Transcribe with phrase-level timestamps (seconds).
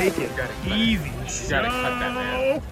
[0.00, 1.10] Yeah, the take it easy.
[1.10, 2.62] You gotta cut that, man.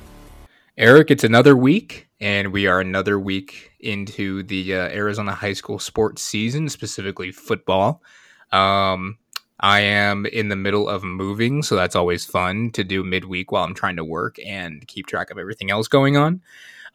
[0.79, 5.79] Eric, it's another week, and we are another week into the uh, Arizona high school
[5.79, 8.03] sports season, specifically football.
[8.51, 9.19] Um,
[9.61, 13.65] I am in the middle of moving, so that's always fun to do midweek while
[13.65, 16.41] I'm trying to work and keep track of everything else going on.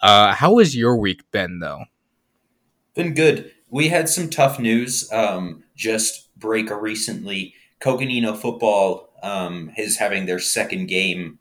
[0.02, 1.84] Uh, how has your week been, though?
[2.96, 3.52] Been good.
[3.70, 5.12] We had some tough news.
[5.12, 7.54] Um, just break recently.
[7.80, 11.40] Coconino football um, is having their second game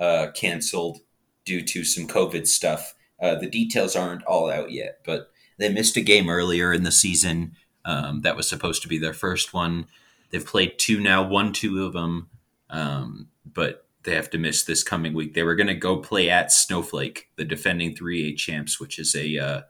[0.00, 0.98] uh, canceled
[1.44, 2.94] due to some COVID stuff.
[3.20, 6.92] Uh, the details aren't all out yet, but they missed a game earlier in the
[6.92, 7.52] season.
[7.84, 9.86] Um, that was supposed to be their first one.
[10.30, 12.28] They've played two now, won two of them,
[12.70, 15.34] um, but they have to miss this coming week.
[15.34, 19.38] They were going to go play at Snowflake, the defending 3A champs, which is a
[19.38, 19.60] uh,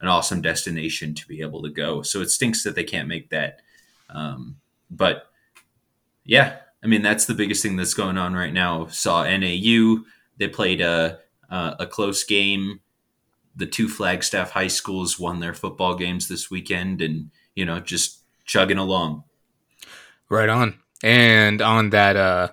[0.00, 2.02] an awesome destination to be able to go.
[2.02, 3.60] So it stinks that they can't make that.
[4.10, 4.56] Um,
[4.90, 5.30] but
[6.24, 8.86] yeah, I mean that's the biggest thing that's going on right now.
[8.86, 10.04] Saw NAU
[10.38, 12.80] they played a a, close game.
[13.54, 18.22] The two Flagstaff high schools won their football games this weekend, and you know just
[18.44, 19.24] chugging along.
[20.28, 20.78] Right on.
[21.02, 22.48] And on that uh,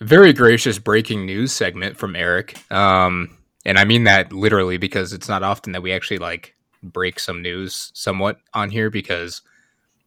[0.00, 5.28] very gracious breaking news segment from Eric, um, and I mean that literally because it's
[5.28, 9.42] not often that we actually like break some news somewhat on here because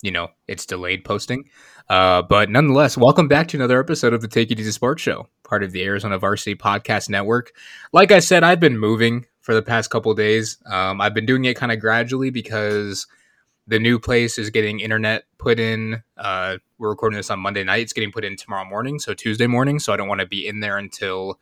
[0.02, 1.50] you know it's delayed posting.
[1.88, 5.28] Uh, but nonetheless, welcome back to another episode of the Take It Easy Sports Show,
[5.44, 7.54] part of the Arizona Varsity Podcast Network.
[7.94, 10.58] Like I said, I've been moving for the past couple days.
[10.66, 13.06] Um, I've been doing it kind of gradually because
[13.68, 16.02] the new place is getting internet put in.
[16.18, 17.82] Uh, we're recording this on Monday night.
[17.82, 19.78] It's getting put in tomorrow morning, so Tuesday morning.
[19.80, 21.40] So I don't want to be in there until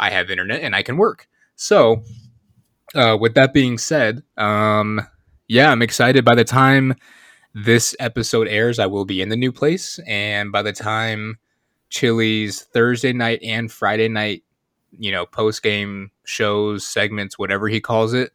[0.00, 1.28] I have internet and I can work.
[1.56, 2.02] So,
[2.94, 5.06] uh, with that being said, um,
[5.46, 6.24] yeah, I'm excited.
[6.24, 6.94] By the time
[7.54, 11.38] this episode airs, I will be in the new place, and by the time
[11.88, 14.42] Chili's Thursday night and Friday night,
[14.90, 18.32] you know, post game shows, segments, whatever he calls it,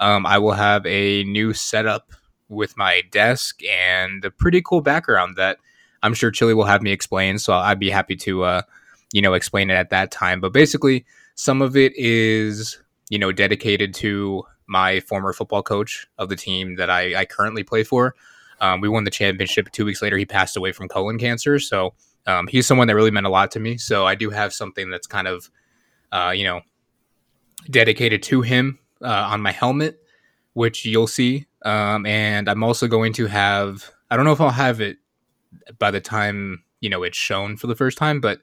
[0.00, 2.12] um, I will have a new setup
[2.48, 5.58] with my desk and a pretty cool background that
[6.02, 7.38] I'm sure Chili will have me explain.
[7.38, 8.62] So I'd be happy to, uh,
[9.12, 10.40] you know, explain it at that time.
[10.40, 11.04] But basically,
[11.34, 12.78] some of it is,
[13.08, 17.62] you know, dedicated to my former football coach of the team that I, I currently
[17.62, 18.14] play for.
[18.62, 19.70] Um, we won the championship.
[19.72, 21.58] Two weeks later, he passed away from colon cancer.
[21.58, 21.92] So
[22.26, 23.76] um, he's someone that really meant a lot to me.
[23.76, 25.50] So I do have something that's kind of,
[26.12, 26.60] uh, you know,
[27.68, 30.00] dedicated to him uh, on my helmet,
[30.54, 31.46] which you'll see.
[31.64, 34.96] Um, and I'm also going to have, I don't know if I'll have it
[35.78, 38.40] by the time, you know, it's shown for the first time, but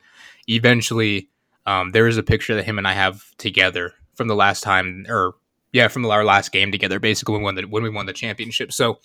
[0.47, 1.29] eventually
[1.65, 5.05] um, there is a picture that him and I have together from the last time,
[5.09, 5.35] or
[5.71, 8.13] yeah, from our last game together, basically when we won the, when we won the
[8.13, 8.73] championship.
[8.73, 8.99] So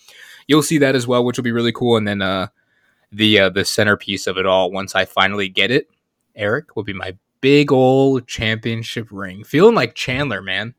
[0.47, 1.97] you'll see that as well, which will be really cool.
[1.97, 2.49] And then uh,
[3.13, 5.89] the uh, the centerpiece of it all, once I finally get it,
[6.35, 9.45] Eric will be my big old championship ring.
[9.45, 10.75] Feeling like Chandler, man.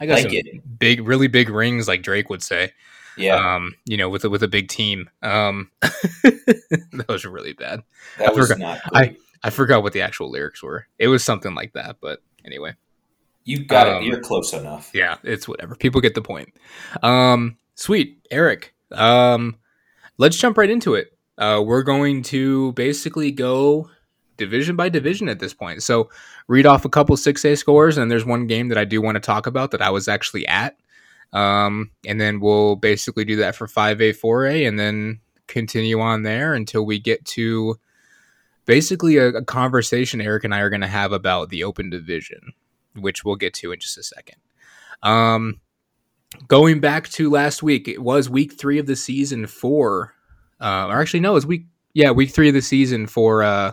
[0.00, 0.78] I got Like it.
[0.78, 2.72] big, really big rings, like Drake would say.
[3.16, 5.08] Yeah, Um, you know, with a, with a big team.
[5.22, 7.80] Um, that was really bad.
[8.18, 8.80] that I was forgot- not.
[8.92, 9.16] I-.
[9.44, 10.86] I forgot what the actual lyrics were.
[10.98, 12.74] It was something like that, but anyway.
[13.44, 14.06] you got um, it.
[14.06, 14.90] You're close enough.
[14.94, 15.76] Yeah, it's whatever.
[15.76, 16.54] People get the point.
[17.02, 18.74] Um, sweet, Eric.
[18.92, 19.56] Um,
[20.18, 21.16] let's jump right into it.
[21.36, 23.90] Uh, we're going to basically go
[24.36, 25.82] division by division at this point.
[25.82, 26.10] So,
[26.48, 29.16] read off a couple six A scores, and there's one game that I do want
[29.16, 30.76] to talk about that I was actually at.
[31.32, 36.00] Um, and then we'll basically do that for five A, four A, and then continue
[36.00, 37.76] on there until we get to
[38.66, 42.52] basically a, a conversation Eric and I are going to have about the open division,
[42.94, 44.36] which we'll get to in just a second.
[45.02, 45.60] Um,
[46.48, 50.14] going back to last week, it was week three of the season for,
[50.60, 53.72] uh, or actually, no, it was week, yeah, week three of the season for, uh,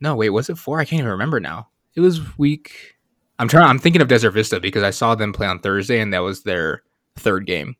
[0.00, 0.80] no, wait, was it four?
[0.80, 1.68] I can't even remember now.
[1.94, 2.96] It was week,
[3.38, 6.12] I'm trying, I'm thinking of Desert Vista because I saw them play on Thursday and
[6.12, 6.82] that was their
[7.16, 7.76] third game,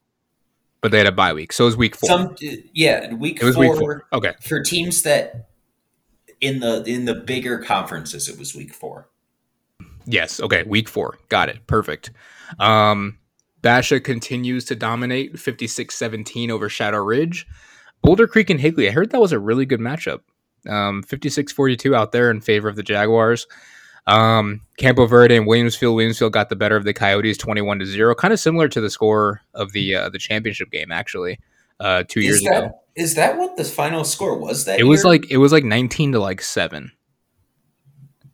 [0.80, 1.52] but they had a bye week.
[1.52, 2.08] So it was week four.
[2.08, 2.36] Some
[2.72, 4.04] yeah, week four, week four.
[4.12, 4.34] Okay.
[4.40, 5.48] for teams that
[6.40, 8.28] in the in the bigger conferences.
[8.28, 9.08] It was week four.
[10.04, 10.40] Yes.
[10.40, 10.62] Okay.
[10.64, 11.18] Week four.
[11.28, 11.66] Got it.
[11.66, 12.10] Perfect.
[12.58, 13.18] Um,
[13.62, 17.46] Basha continues to dominate 56 17 over Shadow Ridge.
[18.02, 18.88] Boulder Creek and Higley.
[18.88, 20.20] I heard that was a really good matchup.
[20.68, 23.46] Um, 56 42 out there in favor of the Jaguars.
[24.06, 25.94] Um, Campo Verde and Williamsfield.
[25.94, 28.14] Williamsfield got the better of the Coyotes 21 to 0.
[28.14, 31.40] Kind of similar to the score of the uh, the championship game, actually,
[31.80, 32.80] uh, two years that ago.
[32.94, 34.64] is that what the final score was?
[34.64, 36.92] That It was like it was like 19 to like 7.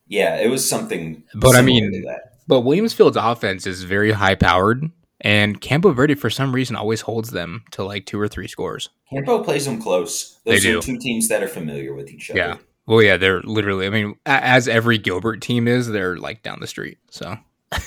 [0.08, 1.23] yeah, it was something.
[1.35, 2.31] But I mean, to that.
[2.47, 4.91] But Williamsfield's offense is very high powered,
[5.21, 8.91] And Campo Verde, for some reason, always holds them to like two or three scores.
[9.12, 10.39] Campo plays them close.
[10.44, 10.79] They Those do.
[10.79, 12.39] are two teams that are familiar with each other.
[12.39, 12.56] Yeah.
[12.87, 13.87] Well, yeah, they're literally.
[13.87, 16.99] I mean, as every Gilbert team is, they're like down the street.
[17.11, 17.37] So,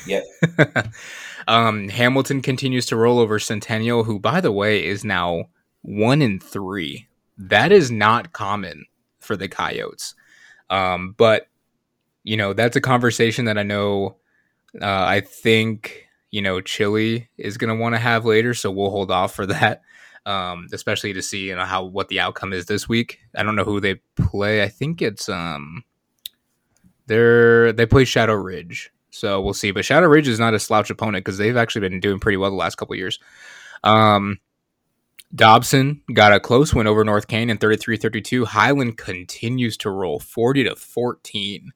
[0.07, 0.23] Yep.
[1.47, 5.45] um, Hamilton continues to roll over Centennial, who, by the way, is now
[5.81, 7.07] one in three.
[7.37, 8.85] That is not common
[9.19, 10.15] for the Coyotes.
[10.69, 11.47] Um, but
[12.23, 14.17] you know, that's a conversation that I know.
[14.81, 18.91] Uh, I think you know Chili is going to want to have later, so we'll
[18.91, 19.81] hold off for that.
[20.25, 23.19] Um, especially to see you know how what the outcome is this week.
[23.35, 24.63] I don't know who they play.
[24.63, 25.83] I think it's um,
[27.07, 29.71] they're they play Shadow Ridge, so we'll see.
[29.71, 32.49] But Shadow Ridge is not a slouch opponent because they've actually been doing pretty well
[32.49, 33.19] the last couple years.
[33.83, 34.39] Um,
[35.33, 38.45] Dobson got a close win over North Canyon 33-32.
[38.45, 41.71] Highland continues to roll 40 to 14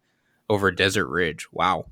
[0.50, 1.48] over Desert Ridge.
[1.52, 1.88] Wow.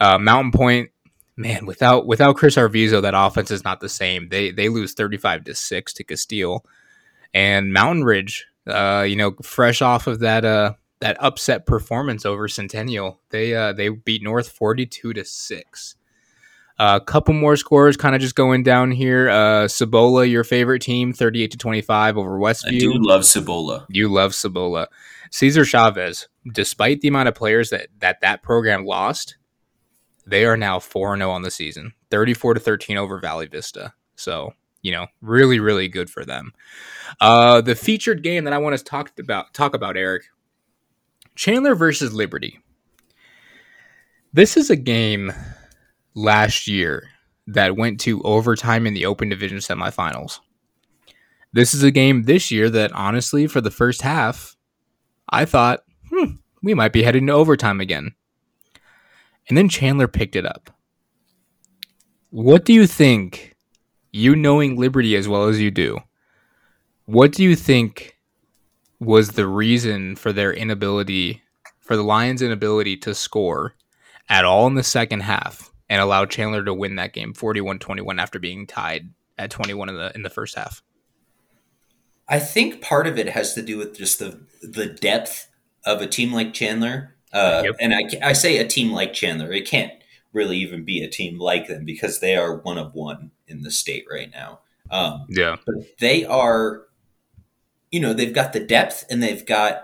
[0.00, 0.90] Uh, Mountain Point,
[1.36, 4.28] man, without without Chris Arvizo, that offense is not the same.
[4.28, 6.60] They they lose 35 to 6 to Casteel.
[7.34, 12.48] And Mountain Ridge, uh, you know, fresh off of that uh that upset performance over
[12.48, 15.96] Centennial, they uh they beat North 42 to 6.
[16.78, 19.28] A couple more scores kind of just going down here.
[19.30, 22.76] Uh Cibola, your favorite team, 38 to 25 over Westview.
[22.76, 23.86] I do love Cibola.
[23.88, 24.88] You love Cibola.
[25.30, 29.36] Cesar Chavez, despite the amount of players that that, that program lost,
[30.26, 33.92] they are now 4 0 on the season, 34 to 13 over Valley Vista.
[34.16, 34.52] So,
[34.82, 36.52] you know, really, really good for them.
[37.20, 40.24] Uh, the featured game that I want to talk about, talk about, Eric
[41.34, 42.58] Chandler versus Liberty.
[44.32, 45.32] This is a game
[46.14, 47.08] last year
[47.46, 50.40] that went to overtime in the Open Division semifinals.
[51.52, 54.56] This is a game this year that, honestly, for the first half,
[55.28, 58.14] I thought, hmm, we might be heading to overtime again.
[59.48, 60.70] And then Chandler picked it up.
[62.30, 63.56] What do you think,
[64.12, 65.98] you knowing Liberty as well as you do,
[67.04, 68.16] what do you think
[68.98, 71.42] was the reason for their inability,
[71.80, 73.74] for the Lions' inability to score
[74.28, 78.18] at all in the second half and allow Chandler to win that game 41 21
[78.18, 80.82] after being tied at 21 in the, in the first half?
[82.28, 85.48] I think part of it has to do with just the the depth
[85.84, 87.15] of a team like Chandler.
[87.32, 87.76] Uh, Yep.
[87.80, 89.52] And I, I say a team like Chandler.
[89.52, 89.92] It can't
[90.32, 93.70] really even be a team like them because they are one of one in the
[93.70, 94.60] state right now.
[94.90, 95.56] Um, Yeah.
[95.66, 96.82] but they are,
[97.90, 99.82] you know, they've got the depth and they've got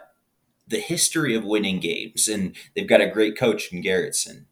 [0.69, 4.45] the history of winning games, and they've got a great coach in Garretson.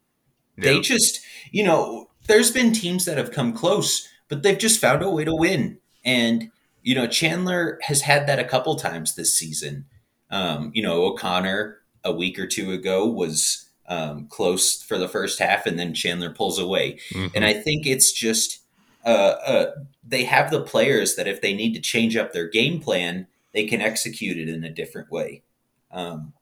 [0.58, 1.20] They just,
[1.50, 5.24] you know, there's been teams that have come close, but they've just found a way
[5.24, 5.78] to win.
[6.04, 6.50] And,
[6.82, 9.86] you know, Chandler has had that a couple times this season.
[10.30, 15.40] Um, you know, O'Connor a week or two ago was um, close for the first
[15.40, 16.98] half, and then Chandler pulls away.
[17.10, 17.32] Mhm.
[17.34, 18.60] And I think it's just
[19.04, 19.08] uh,
[19.44, 19.70] uh,
[20.06, 23.66] they have the players that if they need to change up their game plan, they
[23.66, 25.42] can execute it in a different way.
[25.90, 26.34] Um,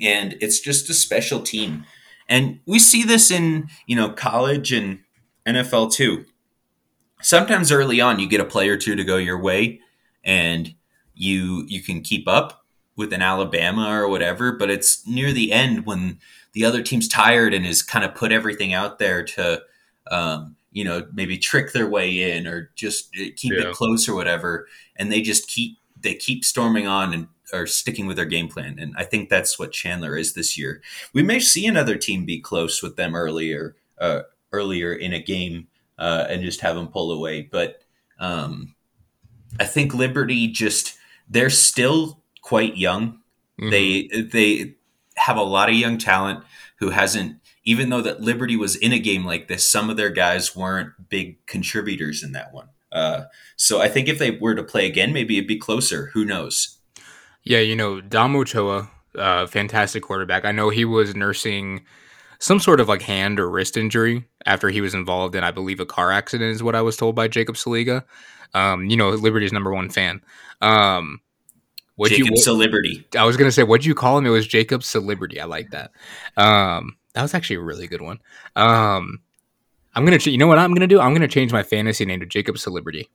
[0.00, 1.84] and it's just a special team.
[2.28, 5.00] And we see this in you know college and
[5.46, 6.24] NFL too.
[7.20, 9.80] Sometimes early on, you get a play or two to go your way,
[10.24, 10.74] and
[11.14, 12.61] you you can keep up
[12.96, 14.52] with an Alabama or whatever.
[14.52, 16.18] But it's near the end when
[16.52, 19.62] the other team's tired and has kind of put everything out there to
[20.10, 23.68] um, you know maybe trick their way in or just uh, keep Yeah.
[23.68, 28.06] it close or whatever, and they just keep they keep storming on and are sticking
[28.06, 28.78] with their game plan.
[28.78, 30.80] And I think that's what Chandler is this year.
[31.12, 35.68] We may see another team be close with them earlier, uh, earlier in a game,
[35.98, 37.42] uh, and just have them pull away.
[37.42, 37.82] But
[38.18, 38.74] um,
[39.60, 40.96] I think Liberty just
[41.28, 43.20] they're still quite young.
[43.60, 43.70] Mhm.
[43.70, 44.74] They they
[45.16, 46.44] have a lot of young talent
[46.76, 47.36] who hasn't.
[47.64, 51.08] Even though that Liberty was in a game like this, some of their guys weren't
[51.08, 52.66] big contributors in that one.
[52.90, 53.22] Uh,
[53.56, 56.10] so I think if they were to play again, maybe it'd be closer.
[56.12, 56.78] Who knows?
[57.44, 60.44] Yeah, you know, Dom Ochoa, uh, fantastic quarterback.
[60.44, 61.84] I know he was nursing
[62.40, 65.78] some sort of like hand or wrist injury after he was involved in, I believe,
[65.78, 68.02] a car accident, is what I was told by Jacob Saliga.
[68.54, 70.20] Um, you know, Liberty's number one fan.
[70.60, 71.20] Um,
[71.96, 72.24] what you?
[72.24, 73.06] Jacob Celebrity.
[73.16, 74.26] I was gonna say, what'd you call him?
[74.26, 75.40] It was Jacob Celebrity.
[75.40, 75.92] I like that.
[76.36, 78.18] Um, that was actually a really good one.
[78.56, 79.20] Um,
[79.94, 81.00] I'm gonna, you know what I'm gonna do?
[81.00, 83.10] I'm gonna change my fantasy name to Jacob Celebrity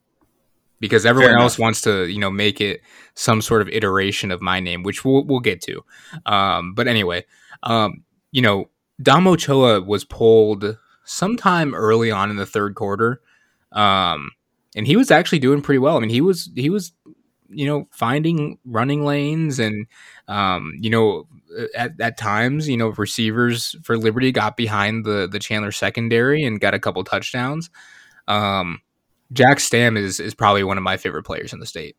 [0.80, 2.82] because everyone else wants to, you know, make it
[3.16, 5.84] some sort of iteration of my name, which we'll we'll get to.
[6.26, 7.26] Um, but anyway,
[7.64, 8.70] um, you know,
[9.02, 13.22] Dom Ochoa was pulled sometime early on in the third quarter,
[13.72, 14.32] um,
[14.76, 15.98] and he was actually doing pretty well.
[15.98, 16.92] I mean, he was he was
[17.50, 19.88] you know finding running lanes and
[20.28, 21.28] um, you know
[21.76, 26.60] at, at times you know receivers for liberty got behind the the chandler secondary and
[26.60, 27.70] got a couple touchdowns
[28.28, 28.82] Um,
[29.34, 31.96] Jack Stam is is probably one of my favorite players in the state.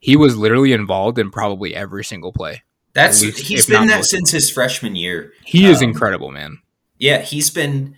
[0.00, 2.62] He was literally involved in probably every single play.
[2.94, 5.32] That's least, he's been that since his freshman year.
[5.44, 6.58] He is Um, incredible, man.
[6.98, 7.96] Yeah, he's been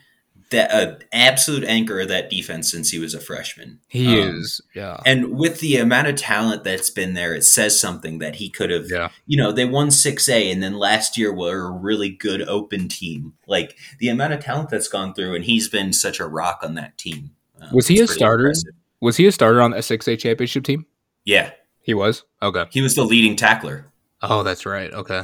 [0.54, 3.80] that uh, absolute anchor of that defense since he was a freshman.
[3.88, 7.78] He Um, is, yeah, And with the amount of talent that's been there, it says
[7.78, 8.86] something that he could have.
[8.90, 9.10] yeah.
[9.26, 12.88] You know, they won six A, and then last year were a really good open
[12.88, 13.34] team.
[13.46, 16.74] Like the amount of talent that's gone through, and he's been such a rock on
[16.74, 17.30] that team.
[17.60, 18.46] Um, Was he a starter?
[18.46, 18.74] impressive.
[19.00, 20.86] Was he a starter on the six A championship team?
[21.24, 21.50] Yeah,
[21.82, 22.24] He was.
[22.42, 22.64] Okay.
[22.70, 23.86] he was the leading tackler.
[24.22, 24.92] Oh, that's right.
[24.92, 25.22] Okay.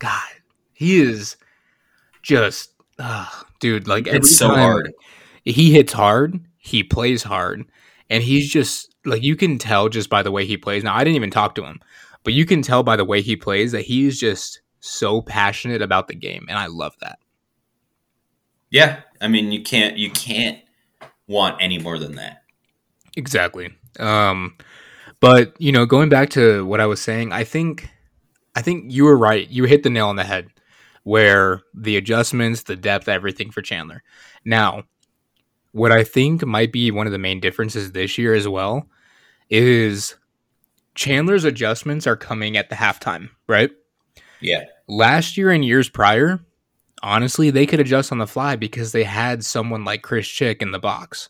[0.00, 0.28] God,
[0.72, 1.36] he is
[2.22, 3.88] just, ah, dude.
[3.88, 4.92] Like It's so hard.
[5.42, 7.64] he hits hard, he plays hard,
[8.10, 10.84] and he's just like you can tell just by the way he plays.
[10.84, 11.80] Now, I didn't even talk to him,
[12.24, 16.08] but you can tell by the way he plays that he's just so passionate about
[16.08, 17.18] the game, and I love that.
[18.70, 20.58] Yeah, I mean, you can't you can't
[21.26, 22.42] want any more than that.
[23.16, 23.74] Exactly.
[23.98, 24.58] Um,
[25.20, 27.88] but you know, going back to what I was saying, I think,
[28.54, 29.48] I think you were right.
[29.48, 30.50] You hit the nail on the head.
[31.04, 34.02] Where the adjustments, the depth, everything for Chandler.
[34.44, 34.84] Now,
[35.72, 38.88] what I think might be one of the main differences this year as well
[39.50, 40.14] is
[40.94, 43.70] Chandler's adjustments are coming at the halftime, right?
[44.40, 46.40] Yeah, last year and years prior,
[47.02, 50.70] honestly, they could adjust on the fly because they had someone like Chris Chick in
[50.70, 51.28] the box,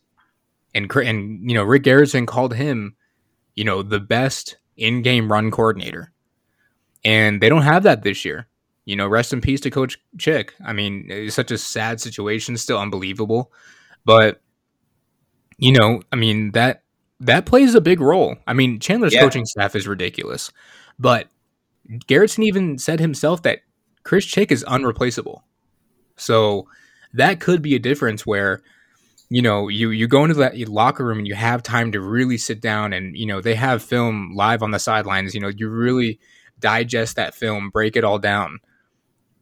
[0.75, 2.97] and and you know Rick Garretson called him,
[3.54, 6.12] you know, the best in-game run coordinator,
[7.04, 8.47] and they don't have that this year.
[8.85, 10.55] You know, rest in peace to Coach Chick.
[10.64, 13.50] I mean, it's such a sad situation, still unbelievable,
[14.05, 14.41] but
[15.59, 16.83] you know, I mean that
[17.21, 18.37] that plays a big role.
[18.47, 19.21] I mean, Chandler's Yeah.
[19.21, 20.50] coaching staff is ridiculous,
[20.99, 21.29] but
[22.07, 23.61] Garretson even said himself that
[24.03, 25.45] Chris Chick is unreplaceable.
[26.17, 26.69] So
[27.14, 28.62] that could be a difference where
[29.31, 32.37] you know you you go into that locker room and you have time to really
[32.37, 35.35] sit down and you know they have film live on the sidelines.
[35.35, 36.19] You know you really
[36.59, 38.59] digest that film, break it all down.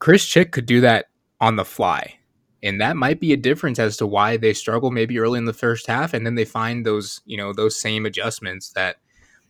[0.03, 1.07] Chris Chick could do that
[1.41, 2.19] on the fly.
[2.61, 5.53] And that might be a difference as to why they struggle maybe early in the
[5.53, 8.97] first half and then they find those, you know, those same adjustments that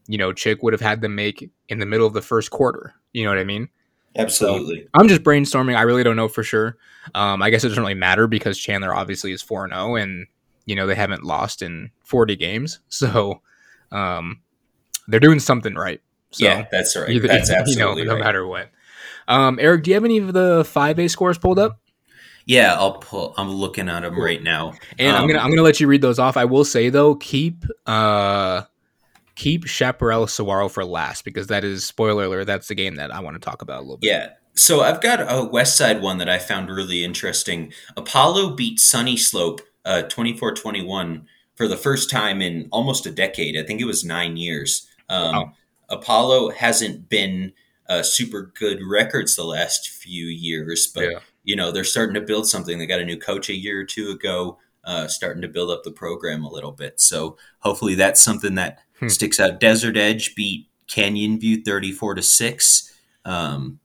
[0.09, 2.93] you know, Chick would have had them make in the middle of the first quarter.
[3.13, 3.71] You know what I mean?
[4.15, 4.87] absolutely.
[4.93, 5.75] I'm just brainstorming.
[5.75, 6.77] I really don't know for sure.
[7.15, 10.27] Um, I guess it doesn't really matter because Chandler obviously is 4 0 and,
[10.67, 12.81] you know, they haven't lost in 40 games.
[12.89, 13.41] So
[13.91, 14.41] um,
[15.09, 16.03] they're doing something right.
[16.31, 17.09] So yeah, that's right.
[17.09, 18.25] either- that's you know, absolutely no right.
[18.25, 18.71] matter what.
[19.33, 21.79] Um, Eric, do you have any of the 5A scores pulled up?
[22.45, 23.35] Yeah, I'll pull.
[23.37, 24.75] I'm looking at them right now.
[24.99, 26.37] And I'm Um, gonna I'm gonna let you read those off.
[26.37, 28.63] I will say though, keep uh
[29.37, 32.47] keep Chaparral Saguaro for last because that is spoiler alert.
[32.47, 34.09] That's the game that I want to talk about a little bit.
[34.09, 34.29] Yeah.
[34.55, 37.73] So I've got a West Side one that I found really interesting.
[37.97, 41.25] Apollo beat Sunnyslope uh, 24-21
[41.55, 43.57] for the first time in almost a decade.
[43.57, 44.87] I think it was nine years.
[45.09, 45.53] Um, Wow.
[45.89, 47.53] Apollo hasn't been
[47.93, 51.19] uh, super good records the last few years, but Yeah.
[51.45, 52.79] you know they're starting to build something.
[52.79, 55.83] They got a new coach a year or two ago, uh, starting to build up
[55.85, 57.01] the program a little bit.
[57.01, 59.09] So hopefully that's something that Hmm.
[59.09, 59.59] sticks out.
[59.61, 62.93] Desert Edge beat Canyon View thirty-four to six.
[63.25, 63.79] Um,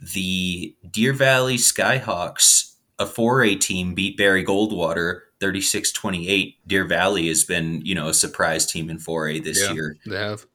[0.00, 6.56] the Deer Valley Skyhawks, a 4A team, beat Barry Goldwater 36-28.
[6.66, 9.72] Deer Valley has been, you know, a surprise team in 4A this Yeah.
[9.72, 9.96] year.
[10.06, 10.46] They have.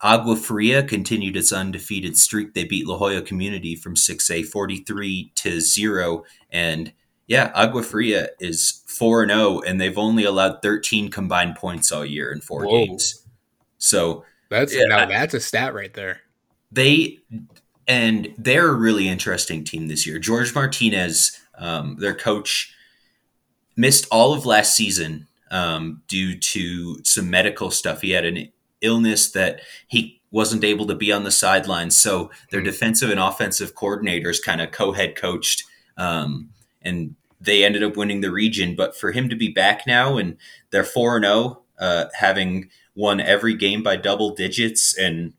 [0.00, 2.54] Agua Fria continued its undefeated streak.
[2.54, 6.24] They beat La Joya Community from 6A 43 to 0.
[6.50, 6.92] And
[7.26, 12.04] yeah, Agua Fria is 4 and 0, and they've only allowed 13 combined points all
[12.04, 12.86] year in four Whoa.
[12.86, 13.24] games.
[13.78, 16.20] So That's Yeah, now that's a stat right there.
[16.72, 17.18] they
[17.86, 20.18] and they're a really interesting team this year.
[20.18, 22.74] George Martinez, um, their coach,
[23.76, 28.02] missed all of last season um, due to some medical stuff.
[28.02, 28.48] He had an
[28.80, 31.96] illness that he wasn't able to be on the sidelines.
[31.96, 32.66] So their Hmm.
[32.66, 35.64] defensive and offensive coordinators kind of co-head coached,
[35.96, 36.50] um,
[36.82, 38.74] and they ended up winning the region.
[38.76, 40.36] But for him to be back now and
[40.70, 41.62] they're four and zero,
[42.14, 45.32] having won every game by double digits and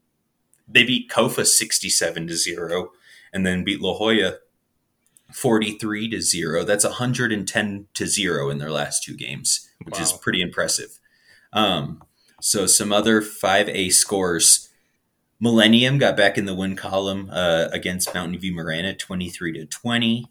[0.67, 2.91] they beat Kofa 67 to 0
[3.33, 4.37] and then beat La Joya
[5.33, 6.63] 43 to 0.
[6.63, 10.99] That's 110 to 0 in their last two games, which is pretty impressive.
[11.53, 12.01] Um,
[12.39, 14.69] so some other 5A scores.
[15.39, 20.25] Millennium got back in the win column uh, against Mountain View Marana 23 to 20.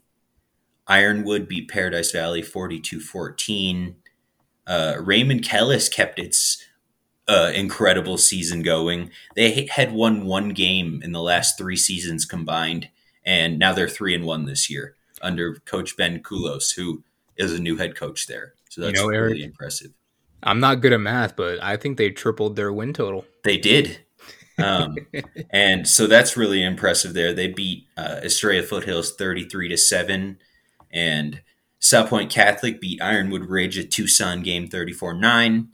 [0.87, 3.97] Ironwood beat Paradise Valley 42 14.
[4.67, 6.63] Uh, Raymond Kellis kept its
[7.27, 9.11] uh, incredible season going.
[9.35, 12.89] They had won one game in the last three seasons combined,
[13.25, 17.03] and now they're three and one this year under Coach Ben Kulos, who
[17.37, 18.55] is a new head coach there.
[18.71, 19.93] So You that's know, Eric, really impressive.
[20.43, 23.25] I'm not good at math, but I think they tripled their win total.
[23.45, 24.01] They did.
[24.59, 24.97] Um,
[25.51, 27.33] and so that's really impressive there.
[27.33, 30.39] They beat uh, Estrella Foothills 33 to 7
[30.91, 31.43] and
[31.81, 35.69] Salpointe Catholic beat Ironwood Ridge at Tucson game 34 9.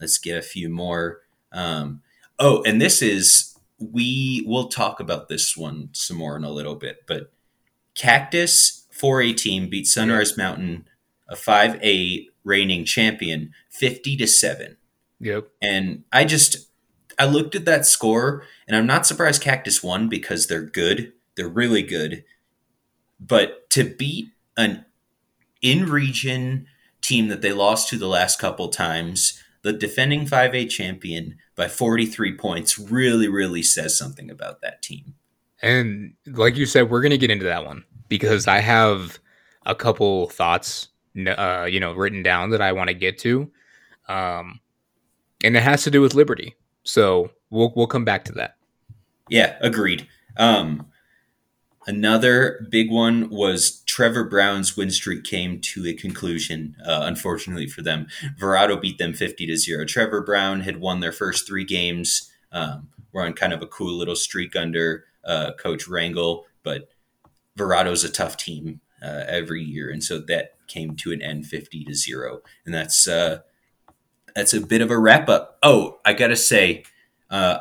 [0.00, 1.20] Let's get a few more.
[1.52, 2.02] Um,
[2.38, 6.76] oh, and this is, we will talk about this one some more in a little
[6.76, 7.32] bit, but
[7.94, 10.36] Cactus 4A team beat Sunrise.
[10.36, 10.86] Mountain,
[11.28, 14.76] a 5A reigning champion, 50 to 7.
[15.20, 15.48] Yep.
[15.60, 16.68] And I just,
[17.18, 21.12] I looked at that score and I'm not surprised Cactus won because they're good.
[21.36, 22.24] They're really good.
[23.18, 24.86] But to beat an
[25.60, 26.66] in region
[27.02, 32.36] team that they lost to the last couple times, the defending 5A champion by 43
[32.36, 35.14] points really, really says something about that team.
[35.62, 39.18] And like you said, we're going to get into that one because I have
[39.66, 43.50] a couple thoughts, uh, you know, written down that I want to get to.
[44.08, 44.60] Um,
[45.42, 46.54] and it has to do with Liberty.
[46.82, 48.56] So we'll, we'll come back to that.
[49.28, 50.06] Yeah, agreed.
[50.36, 50.86] Um,
[51.86, 56.76] Another big one was Trevor Brown's win streak came to a conclusion.
[56.86, 58.06] Uh, unfortunately for them,
[58.38, 59.86] Verrado beat them fifty to zero.
[59.86, 62.30] Trevor Brown had won their first three games.
[62.52, 66.90] Um, we're on kind of a cool little streak under uh, Coach Rangel, but
[67.56, 71.84] Verrado's a tough team uh, every year, and so that came to an end fifty
[71.84, 73.40] to zero, and that's uh,
[74.34, 75.58] that's a bit of a wrap up.
[75.62, 76.84] Oh, I gotta say,
[77.30, 77.58] uh,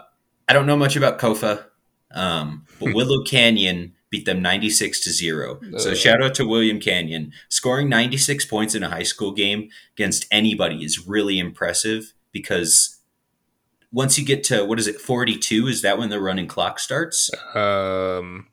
[0.47, 1.65] I don't know much about Kofa,
[2.11, 5.59] um, but Willow Canyon beat them 96 to 0.
[5.73, 7.31] Uh, so shout out to Willow Canyon.
[7.47, 12.99] Scoring 96 points in a high school game against anybody is really impressive because
[13.91, 17.29] once you get to what is it 42 is that when the running clock starts?
[17.55, 18.47] Um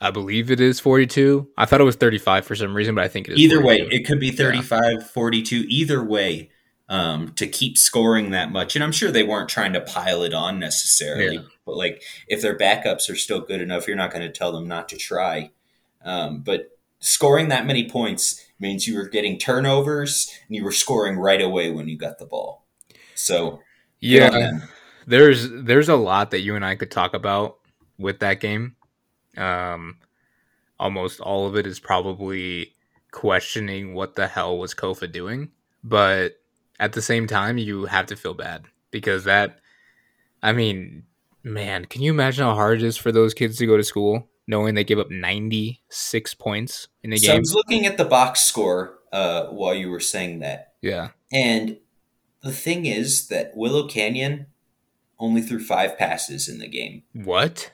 [0.00, 1.48] I believe it is 42.
[1.56, 3.38] I thought it was 35 for some reason, but I think it is.
[3.38, 3.84] Either 42.
[3.84, 5.00] way, it could be 35, yeah.
[5.00, 5.64] 42.
[5.68, 6.50] Either way,
[6.88, 8.76] um, to keep scoring that much.
[8.76, 11.42] And I'm sure they weren't trying to pile it on necessarily, yeah.
[11.64, 14.68] but like if their backups are still good enough, you're not going to tell them
[14.68, 15.50] not to try.
[16.04, 21.18] Um, but scoring that many points means you were getting turnovers and you were scoring
[21.18, 22.64] right away when you got the ball.
[23.14, 23.60] So
[23.98, 24.60] yeah,
[25.06, 27.58] there's there's a lot that you and I could talk about
[27.98, 28.75] with that game.
[29.36, 29.98] Um,
[30.78, 32.74] almost all of it is probably
[33.10, 35.50] questioning what the hell was Kofa doing,
[35.82, 36.40] but
[36.78, 39.58] at the same time, you have to feel bad because that,
[40.42, 41.04] I mean,
[41.42, 44.28] man, can you imagine how hard it is for those kids to go to school
[44.46, 47.36] knowing they give up 96 points in a so game?
[47.36, 50.74] I was looking at the box score uh, while you were saying that.
[50.82, 51.10] Yeah.
[51.32, 51.78] And
[52.42, 54.46] the thing is that Willow Canyon
[55.18, 57.02] only threw five passes in the game.
[57.12, 57.72] What?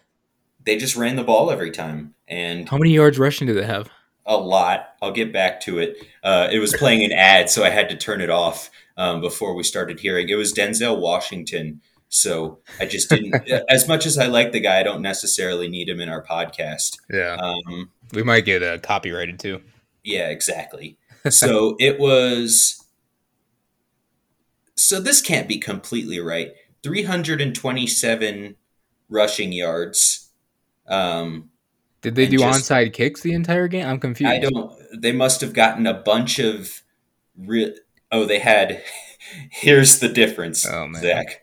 [0.64, 2.14] They just ran the ball every time.
[2.28, 3.88] And how many yards rushing do they have?
[4.24, 4.94] A lot.
[5.02, 5.96] I'll get back to it.
[6.22, 9.54] Uh, it was playing an ad, so I had to turn it off um, before
[9.54, 10.28] we started hearing.
[10.28, 11.80] It was Denzel Washington.
[12.08, 13.34] So I just didn't.
[13.70, 16.98] as much as I like the guy, I don't necessarily need him in our podcast.
[17.10, 19.62] Yeah, um, we might get uh, copyrighted too.
[20.04, 20.98] Yeah, exactly.
[21.30, 22.84] So it was.
[24.74, 26.50] So this can't be completely right.
[26.82, 28.56] Three hundred and twenty-seven
[29.08, 30.21] rushing yards.
[30.92, 31.50] Um,
[32.02, 33.86] Did they do just, onside kicks the entire game?
[33.86, 34.32] I'm confused.
[34.32, 34.72] I don't.
[35.00, 36.82] They must have gotten a bunch of.
[37.36, 37.74] Re-
[38.12, 38.82] Oh, they had.
[39.50, 41.42] Here's the difference, oh, Zach.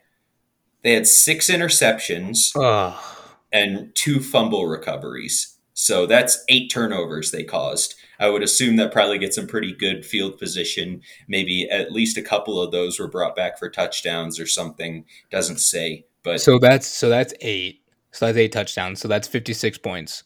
[0.83, 3.27] They had six interceptions oh.
[3.51, 5.57] and two fumble recoveries.
[5.73, 7.95] So that's eight turnovers they caused.
[8.19, 11.01] I would assume that probably gets some pretty good field position.
[11.27, 15.05] Maybe at least a couple of those were brought back for touchdowns or something.
[15.31, 17.81] Doesn't say, but so that's so that's eight.
[18.11, 18.99] So that's eight touchdowns.
[18.99, 20.23] So that's fifty six points.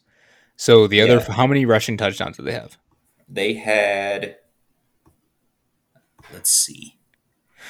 [0.56, 1.32] So the other, yeah.
[1.32, 2.78] how many rushing touchdowns do they have?
[3.28, 4.36] They had
[6.32, 6.96] let's see.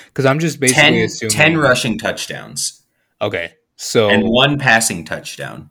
[0.06, 2.82] Because I'm just basically 10, assuming 10 rushing touchdowns.
[3.20, 3.54] Okay.
[3.76, 5.70] So and one passing touchdown.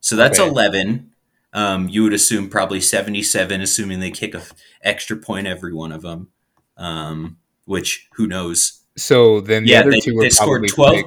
[0.00, 0.48] So that's okay.
[0.48, 1.10] 11.
[1.52, 4.42] Um, you would assume probably 77, assuming they kick a
[4.82, 6.28] extra point every one of them.
[6.76, 8.82] Um, which who knows?
[8.96, 11.06] So then the yeah, other they, two were probably 12 pick,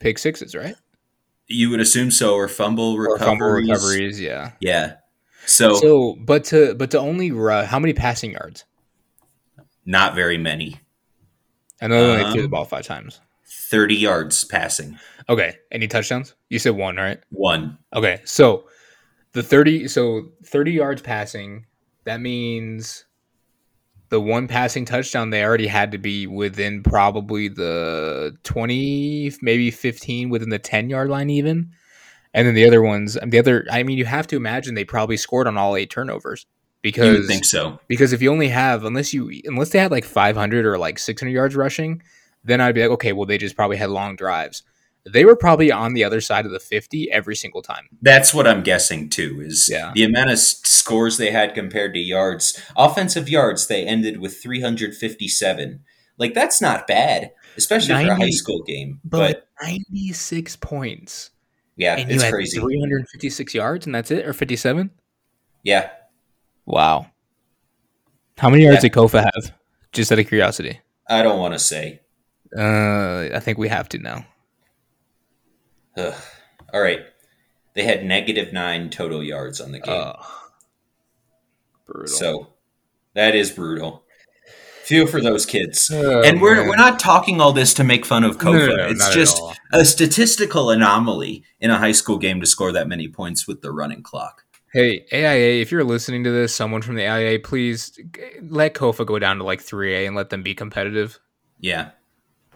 [0.00, 0.74] pick, sixes, right?
[1.48, 3.22] You would assume so, or fumble recoveries.
[3.22, 4.94] Or fumble recoveries, yeah, yeah.
[5.46, 8.64] So, so, but to but to only uh, how many passing yards?
[9.84, 10.80] Not very many.
[11.80, 13.20] I know they um, threw the um, ball five times.
[13.46, 14.98] 30 yards passing.
[15.28, 15.56] Okay.
[15.72, 16.34] Any touchdowns?
[16.48, 17.18] You said one, right?
[17.30, 17.78] One.
[17.94, 18.20] Okay.
[18.24, 18.68] So
[19.32, 21.66] the 30 so 30 yards passing,
[22.04, 23.04] that means
[24.08, 30.28] the one passing touchdown they already had to be within probably the 20 maybe 15
[30.30, 31.70] within the 10 yard line even
[32.34, 35.16] and then the other ones the other i mean you have to imagine they probably
[35.16, 37.80] scored on all eight turnovers You because would think so.
[37.88, 41.30] because if you only have unless you unless they had like 500 or like 600
[41.30, 42.02] yards rushing,
[42.44, 44.62] then I'd be like, okay, well they just probably had long drives.
[45.12, 47.88] They were probably on the other side of the 50 every single time.
[48.02, 49.40] That's what I'm guessing too.
[49.44, 49.92] Is Yeah.
[49.94, 53.68] the amount of scores they had compared to yards, offensive yards.
[53.68, 55.80] They ended with 357.
[56.18, 59.00] Like that's not bad, especially for a high school game.
[59.04, 61.30] But, But, 96 points.
[61.76, 62.58] yeah, and it's crazy.
[62.58, 64.90] 356 yards and that's it or 57?
[65.62, 65.90] Yeah,
[66.64, 67.06] Wow.
[68.38, 68.88] How many yards Yeah.
[68.90, 69.54] did Kofa have?
[69.92, 70.80] Just out of curiosity.
[71.08, 72.00] I don't want to say.
[72.58, 74.26] Uh, I think we have to now.
[75.96, 76.14] Ugh.
[76.72, 77.00] All right,
[77.74, 79.94] they had negative nine total yards on the game.
[79.94, 80.24] Ugh.
[81.86, 82.06] brutal.
[82.06, 82.48] So
[83.14, 84.04] that is brutal.
[84.84, 85.90] Feel for those kids.
[85.92, 86.68] Oh, and we're man.
[86.68, 88.68] we're not talking all this to make fun of Kofa.
[88.68, 92.86] no, no, it's just a statistical anomaly in a high school game to score that
[92.86, 94.44] many points with the running clock.
[94.72, 97.98] Hey, AIA, if you're listening to this, someone from the AIA, please
[98.42, 101.18] let Kofa go down to like 3A and let them be competitive.
[101.58, 101.90] Yeah.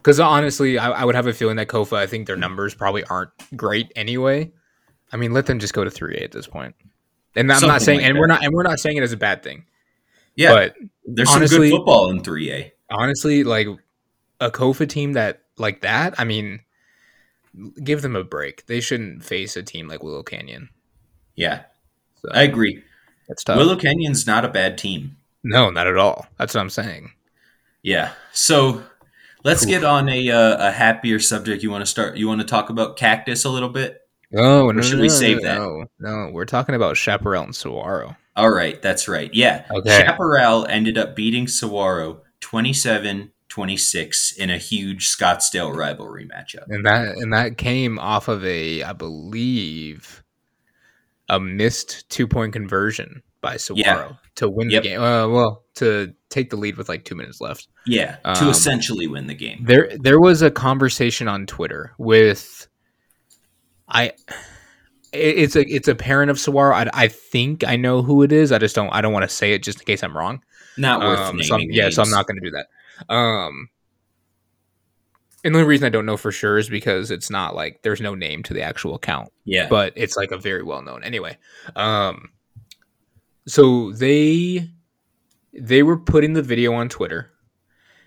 [0.00, 2.40] Because honestly, I, I would have a feeling that Kofa, I think their mm.
[2.40, 4.50] numbers probably aren't great anyway.
[5.12, 6.74] I mean, let them just go to 3A at this point.
[7.36, 8.20] And I'm Something not saying, like and that.
[8.20, 9.64] we're not, and we're not saying it as a bad thing.
[10.36, 10.52] Yeah.
[10.54, 12.72] But There's some good football in 3A.
[12.90, 13.68] honestly, like
[14.40, 16.60] a Kofa team that like that, I mean,
[17.82, 18.66] give them a break.
[18.66, 20.70] They shouldn't face a team like Willow Canyon.
[21.34, 21.64] Yeah.
[22.22, 22.82] So I agree.
[23.28, 23.58] that's tough.
[23.58, 25.16] Willow Canyon's not a bad team.
[25.42, 26.26] no, not at all.
[26.38, 27.12] That's what I'm saying.
[27.82, 28.12] Yeah.
[28.32, 28.82] So
[29.44, 29.68] let's Oof.
[29.68, 31.62] get on a uh, a happier subject.
[31.62, 32.16] You want to start?
[32.16, 34.00] You want to talk about cactus a little bit?
[34.34, 35.58] Oh, no, should no, we no, save that?
[35.58, 38.16] No, no, we're talking about Chaparral and Saguaro.
[38.36, 39.32] All right, that's right.
[39.34, 39.66] Yeah.
[39.70, 40.04] Okay.
[40.04, 46.64] Chaparral ended up beating Saguaro 27-26 in a huge Scottsdale rivalry matchup.
[46.68, 50.22] And that and that came off of a, I believe,
[51.28, 54.82] a missed two point conversion by Saguaro to win Yep.
[54.82, 55.00] the game.
[55.00, 57.68] Uh, well, to take the lead with like two minutes left.
[57.86, 59.64] Yeah, to Um, essentially win the game.
[59.64, 62.68] There, there was a conversation on Twitter with,
[63.88, 64.12] I,
[65.12, 66.74] it's a it's a parent of Saguaro.
[66.74, 68.52] I, I think I know who it is.
[68.52, 70.42] I just don't I don't want to say it just in case I'm wrong.
[70.76, 71.46] Not worth Um, naming.
[71.46, 73.12] so yeah, so I'm not going to do that.
[73.12, 73.68] Um,
[75.42, 78.00] and the only reason I don't know for sure is because it's not like there's
[78.00, 79.66] no name to the actual account, Yeah.
[79.68, 81.02] but it's like a very well known.
[81.02, 81.38] Anyway,
[81.76, 82.28] um,
[83.46, 84.68] so they
[85.52, 87.30] they were putting the video on Twitter,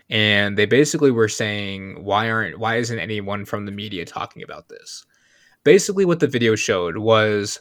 [0.10, 4.70] and they basically were saying why aren't why isn't anyone from the media talking about
[4.70, 5.06] this?
[5.64, 7.60] Basically, what the video showed was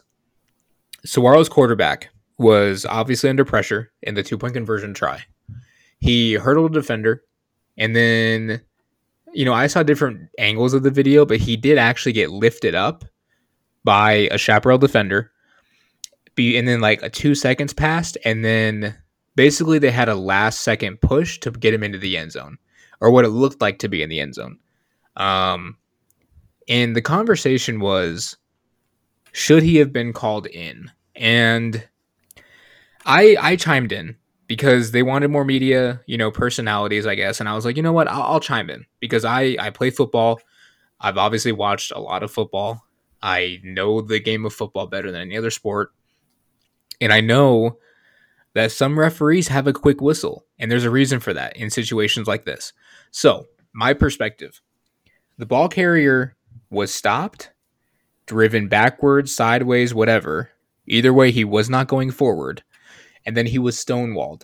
[1.05, 5.25] Saguaro's quarterback was obviously under pressure in the two point conversion try.
[6.01, 7.23] He hurdled a defender,
[7.79, 8.61] and then,
[9.33, 12.75] you know, I saw different angles of the video, but he did actually get lifted
[12.75, 13.05] up
[13.85, 15.31] by a chaparral defender.
[16.35, 18.97] Be and then like a two seconds passed, and then
[19.35, 22.59] basically they had a last second push to get him into the end zone,
[23.01, 24.59] or what it looked like to be in the end zone.
[25.17, 25.77] Um,
[26.69, 28.37] and the conversation was,
[29.33, 30.91] should he have been called in?
[31.15, 31.87] And
[33.05, 34.17] I I chimed in
[34.47, 37.41] because they wanted more media, you know, personalities, I guess.
[37.41, 39.91] And I was like, you know what, I'll, I'll chime in because I I play
[39.91, 40.41] football.
[41.01, 42.85] I've obviously watched a lot of football.
[43.23, 45.93] I know the game of football better than any other sport,
[47.01, 47.79] and I know
[48.55, 52.27] that some referees have a quick whistle, and there's a reason for that in situations
[52.27, 52.73] like this.
[53.11, 54.61] So, my perspective:
[55.39, 56.37] the ball carrier
[56.71, 57.53] was stopped,
[58.27, 60.51] driven backwards, sideways, whatever.
[60.87, 62.63] Either way, he was not going forward,
[63.25, 64.43] and then he was stonewalled.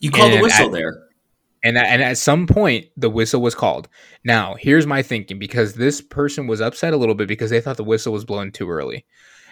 [0.00, 1.04] you called the whistle at- there.
[1.64, 3.88] And and at some point, the whistle was called.
[4.22, 7.76] Now, here's my thinking because this person was upset a little bit because they thought
[7.76, 9.04] the whistle was blown too early.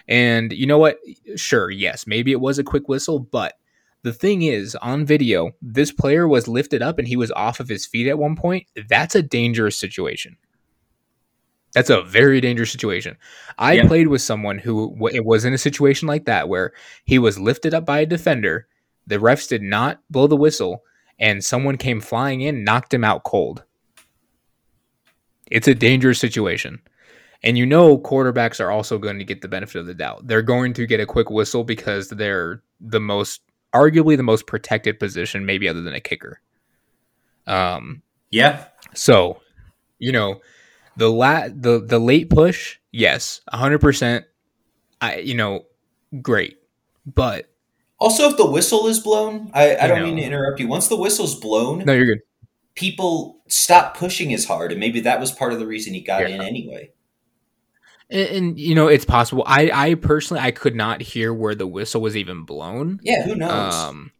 [0.07, 0.99] And you know what?
[1.35, 3.55] Sure, yes, maybe it was a quick whistle, but
[4.03, 7.67] the thing is, on video, this player was lifted up and he was off of
[7.67, 8.67] his feet at one point.
[8.87, 10.37] That's a dangerous situation.
[11.73, 13.17] That's a very dangerous situation.
[13.57, 13.87] I Yeah.
[13.87, 17.37] played with someone who w- it was in a situation like that where he was
[17.39, 18.67] lifted up by a defender.
[19.05, 20.83] The refs did not blow the whistle,
[21.19, 23.63] and someone came flying in, knocked him out cold.
[25.51, 26.79] It's a dangerous situation.
[27.43, 30.27] And you know, quarterbacks are also going to get the benefit of the doubt.
[30.27, 33.41] They're going to get a quick whistle because they're the most,
[33.73, 36.41] arguably the most protected position, maybe other than a kicker.
[37.45, 38.65] Um, Yeah.
[38.93, 39.39] so,
[39.99, 40.41] you know,
[40.97, 44.25] the la- the the late push, yes, hundred percent.
[44.99, 45.65] I you know,
[46.21, 46.57] great,
[47.05, 47.49] but
[47.99, 50.67] Also, if the whistle is blown, I, I don't mean to interrupt you.
[50.67, 52.19] Once the whistle's blown, no, you're good.
[52.73, 56.21] people stop pushing as hard, and maybe that was part of the reason he got
[56.21, 56.35] Yeah.
[56.35, 56.91] in anyway.
[58.09, 59.43] And, and, you know, it's possible.
[59.45, 62.99] I, I personally, I could not hear where the whistle was even blown.
[63.03, 63.73] Yeah, who knows?
[63.73, 64.11] Um,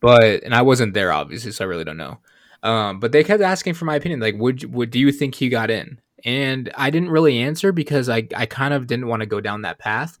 [0.00, 2.18] but and I wasn't there obviously, so I really don't know.
[2.62, 5.48] Um, but they kept asking for my opinion, like, would would do you think he
[5.48, 6.00] got in?
[6.24, 9.62] And I didn't really answer because I I kind of didn't want to go down
[9.62, 10.18] that path.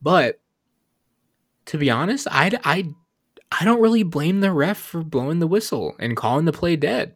[0.00, 0.40] But
[1.66, 2.92] to be honest, I I
[3.52, 7.14] I don't really blame the ref for blowing the whistle and calling the play dead.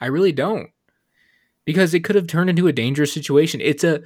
[0.00, 0.70] I really don't.
[1.64, 3.60] Because it could have turned into a dangerous situation.
[3.60, 4.02] It's a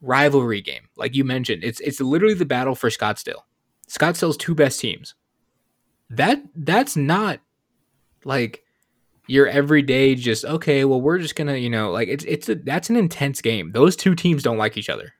[0.00, 1.64] rivalry game, like you mentioned.
[1.64, 3.42] It's it's literally the battle for Scottsdale.
[3.88, 5.14] Scottsdale's two best teams.
[6.10, 7.40] That that's not
[8.24, 8.64] like
[9.26, 12.56] your everyday just okay, well we're just going to, you know, like it's it's a,
[12.56, 13.72] that's an intense game.
[13.72, 15.14] Those two teams don't like each other.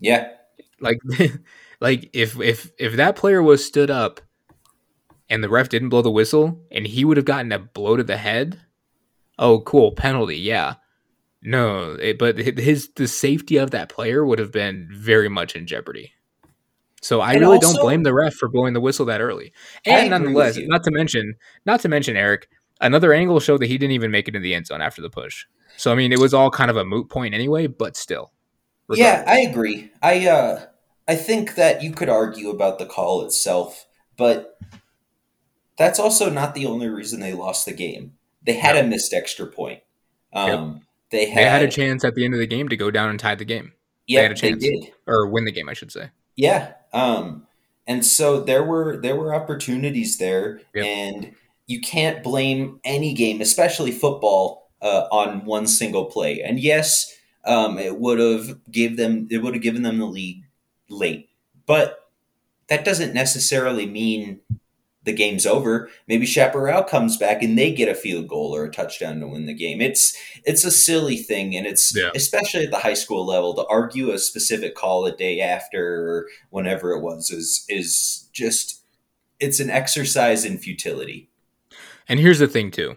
[0.00, 0.28] Yeah.
[0.80, 0.98] Like
[1.80, 4.20] like if if if that player was stood up
[5.28, 8.02] and the ref didn't blow the whistle and he would have gotten a blow to
[8.02, 8.60] the head,
[9.40, 10.74] oh cool, penalty, yeah.
[11.42, 15.66] No, it, but his the safety of that player would have been very much in
[15.66, 16.12] jeopardy.
[17.02, 19.52] So I And really also- don't blame the ref for blowing the whistle that early.
[19.86, 22.48] And nonetheless, not to mention, not to mention Eric,
[22.80, 25.08] another angle showed that he didn't even make it in the end zone after the
[25.10, 25.46] push.
[25.78, 27.66] So I mean, it was all kind of a moot point anyway.
[27.68, 28.32] But still,
[28.94, 29.24] Yeah.
[29.26, 29.90] I agree.
[30.02, 30.66] I uh
[31.08, 33.86] I think that you could argue about the call itself,
[34.18, 34.58] but
[35.78, 38.12] that's also not the only reason they lost the game.
[38.44, 39.80] They had a missed extra point.
[40.32, 42.90] Um they had, they had a chance at the end of the game to go
[42.90, 43.72] down and tie the game
[44.06, 44.62] Yeah, had a chance.
[44.62, 44.92] they did.
[45.06, 46.10] or win the game, I should say.
[46.36, 46.74] Yeah.
[46.92, 47.46] Um
[47.86, 50.84] and so there were there were opportunities there Yep.
[50.84, 51.34] and
[51.66, 56.40] you can't blame any game, especially football, uh, on one single play.
[56.42, 60.42] And yes, um, it would have gave them it would have given them the lead
[60.88, 61.28] late.
[61.66, 62.10] But
[62.68, 64.40] that doesn't necessarily mean
[65.04, 65.88] the game's over.
[66.08, 69.46] Maybe Chaparral comes back and they get a field goal or a touchdown to win
[69.46, 69.80] the game.
[69.80, 72.10] It's it's a silly thing, and it's Yeah.
[72.14, 76.28] especially at the high school level to argue a specific call a day after or
[76.50, 78.82] whenever it was is is just
[79.38, 81.30] it's an exercise in futility.
[82.08, 82.96] And here's the thing too.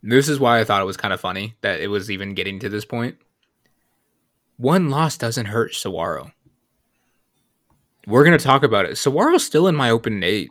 [0.00, 2.58] This is why I thought it was kind of funny that it was even getting
[2.60, 3.16] to this point.
[4.58, 6.30] One loss doesn't hurt Saguaro.
[8.06, 8.96] We're gonna talk about it.
[8.96, 10.50] Saguaro's still in my open eight.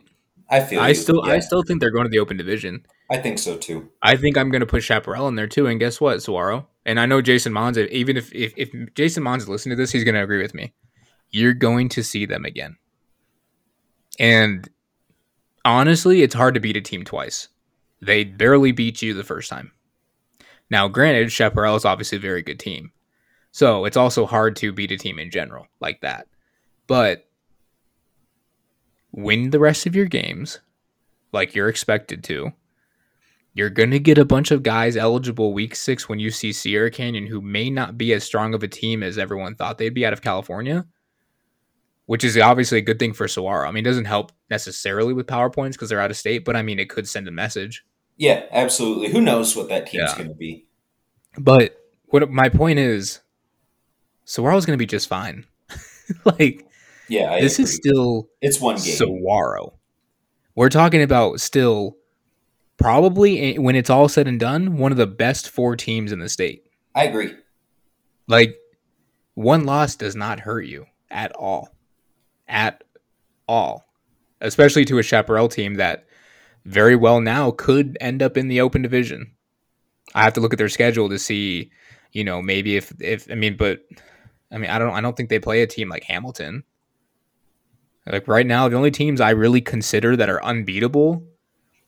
[0.52, 0.94] I feel I you.
[0.94, 2.84] still I still think they're going to the open division.
[3.10, 3.88] I think so too.
[4.02, 5.66] I think I'm gonna put Chaparral in there too.
[5.66, 6.68] And guess what, Saguaro?
[6.84, 9.92] And I know Jason Mohns, even if, if if Jason Mohns is listening to this,
[9.92, 10.74] he's gonna agree with me.
[11.30, 12.76] You're going to see them again.
[14.18, 14.68] And
[15.64, 17.48] honestly, it's hard to beat a team twice.
[18.02, 19.72] They barely beat you the first time.
[20.68, 22.92] Now, granted, Chaparral is obviously a very good team.
[23.52, 26.26] So it's also hard to beat a team in general like that.
[26.86, 27.28] But
[29.12, 30.60] win the rest of your games
[31.32, 32.52] like you're expected to.
[33.54, 36.90] You're going to get a bunch of guys eligible week six when you see Sierra
[36.90, 40.06] Canyon who may not be as strong of a team as everyone thought they'd be
[40.06, 40.86] out of California,
[42.06, 43.68] which is obviously a good thing for Saguaro.
[43.68, 46.62] I mean, it doesn't help necessarily with PowerPoints because they're out of state, but I
[46.62, 47.84] mean, it could send a message.
[48.16, 49.10] Yeah, absolutely.
[49.10, 50.16] Who knows what that team's Yeah.
[50.16, 50.66] going to be?
[51.36, 53.20] But what my point is,
[54.24, 55.44] Saguaro's going to be just fine.
[56.24, 56.66] like,
[57.12, 57.64] Yeah, I this agree.
[57.64, 58.94] is still it's one game.
[58.94, 59.74] Saguaro.
[60.54, 61.98] We're talking about still
[62.78, 66.20] probably eh, when it's all said and done, one of the best four teams in
[66.20, 66.64] the state.
[66.94, 67.34] I agree.
[68.28, 68.56] Like
[69.34, 71.68] one loss does not hurt you at all.
[72.48, 72.82] At
[73.46, 73.84] all.
[74.40, 76.06] Especially to a Chaparral team that
[76.64, 79.32] very well now could end up in the open division.
[80.14, 81.70] I have to look at their schedule to see,
[82.12, 83.80] you know, maybe if if I mean, but
[84.50, 86.64] I mean, I don't I don't think they play a team like Hamilton.
[88.06, 91.22] Like right now, the only teams I really consider that are unbeatable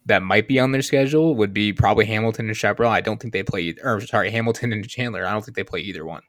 [0.06, 2.92] that might be on their schedule would be probably Hamilton and Chaparral.
[2.92, 5.26] I don't think they play, or sorry, Hamilton and Chandler.
[5.26, 6.22] I don't think they play either one.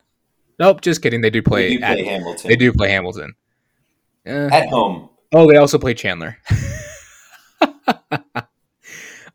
[0.60, 1.22] Nope, just kidding.
[1.22, 1.76] They do play.
[1.78, 2.50] They do play Hamilton.
[2.50, 3.36] They do play Hamilton.
[4.26, 5.10] Eh, At home.
[5.34, 6.38] oh, they also play Chandler.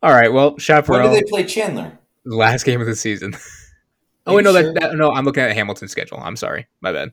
[0.03, 0.33] All right.
[0.33, 1.97] Well, When Chaparral, do they play Chandler?
[2.25, 3.33] last game of the season.
[4.25, 4.73] oh wait, no, sure?
[4.73, 6.19] that, that no, I'm looking at Hamilton's schedule.
[6.19, 7.11] I'm sorry, my bad.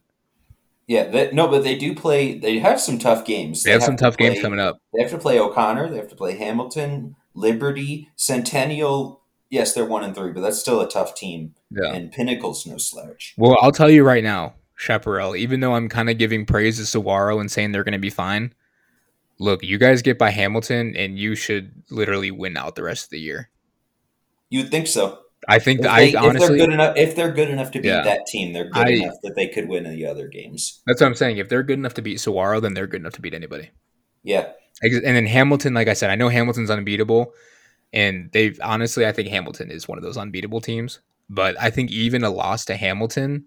[0.88, 2.38] Yeah, they, no, but they do play.
[2.38, 3.62] They have some tough games.
[3.62, 4.80] They have some to tough games coming up.
[4.94, 5.90] They have to play O'Connor.
[5.90, 9.20] They have to play Hamilton, Liberty, Centennial.
[9.50, 11.54] Yes, they're one and three, but that's still a tough team.
[11.70, 11.92] Yeah.
[11.92, 13.34] And Pinnacle's no slouch.
[13.36, 16.86] Well, I'll tell you right now, Chaparral, even though I'm kind of giving praise to
[16.86, 18.54] Saguaro and saying they're going to be fine,
[19.38, 23.10] look, you guys get by Hamilton and you should literally win out the rest of
[23.10, 23.50] the year.
[24.48, 25.18] You'd think so.
[25.46, 27.80] I think If, they, I honestly, if they're good enough, if they're good enough to
[27.80, 28.02] beat Yeah.
[28.02, 30.80] that team, they're good I- enough that they could win the other games.
[30.86, 31.38] that's what I'm saying.
[31.38, 33.70] If they're good enough to beat Saguaro, then they're good enough to beat anybody.
[34.24, 34.48] Yeah,
[34.82, 37.32] And then Hamilton, like I said, I know Hamilton's unbeatable,
[37.92, 41.00] and they've honestly, I think Hamilton is one of those unbeatable teams.
[41.30, 43.46] But I think even a loss to Hamilton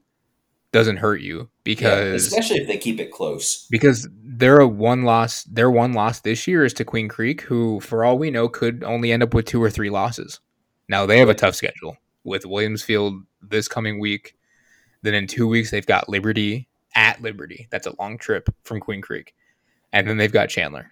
[0.72, 3.68] doesn't hurt you Yeah, because especially if they keep it close.
[3.70, 7.80] because they're a one loss their one loss this year is to Queen Creek, who
[7.82, 10.40] for all we know could only end up with two or three losses.
[10.92, 14.36] Now they have a tough schedule with Williams Field this coming week.
[15.02, 17.68] Then in two weeks they've got Liberty at Liberty.
[17.72, 19.34] That's a long trip from Queen Creek.
[19.94, 20.92] And then they've got Chandler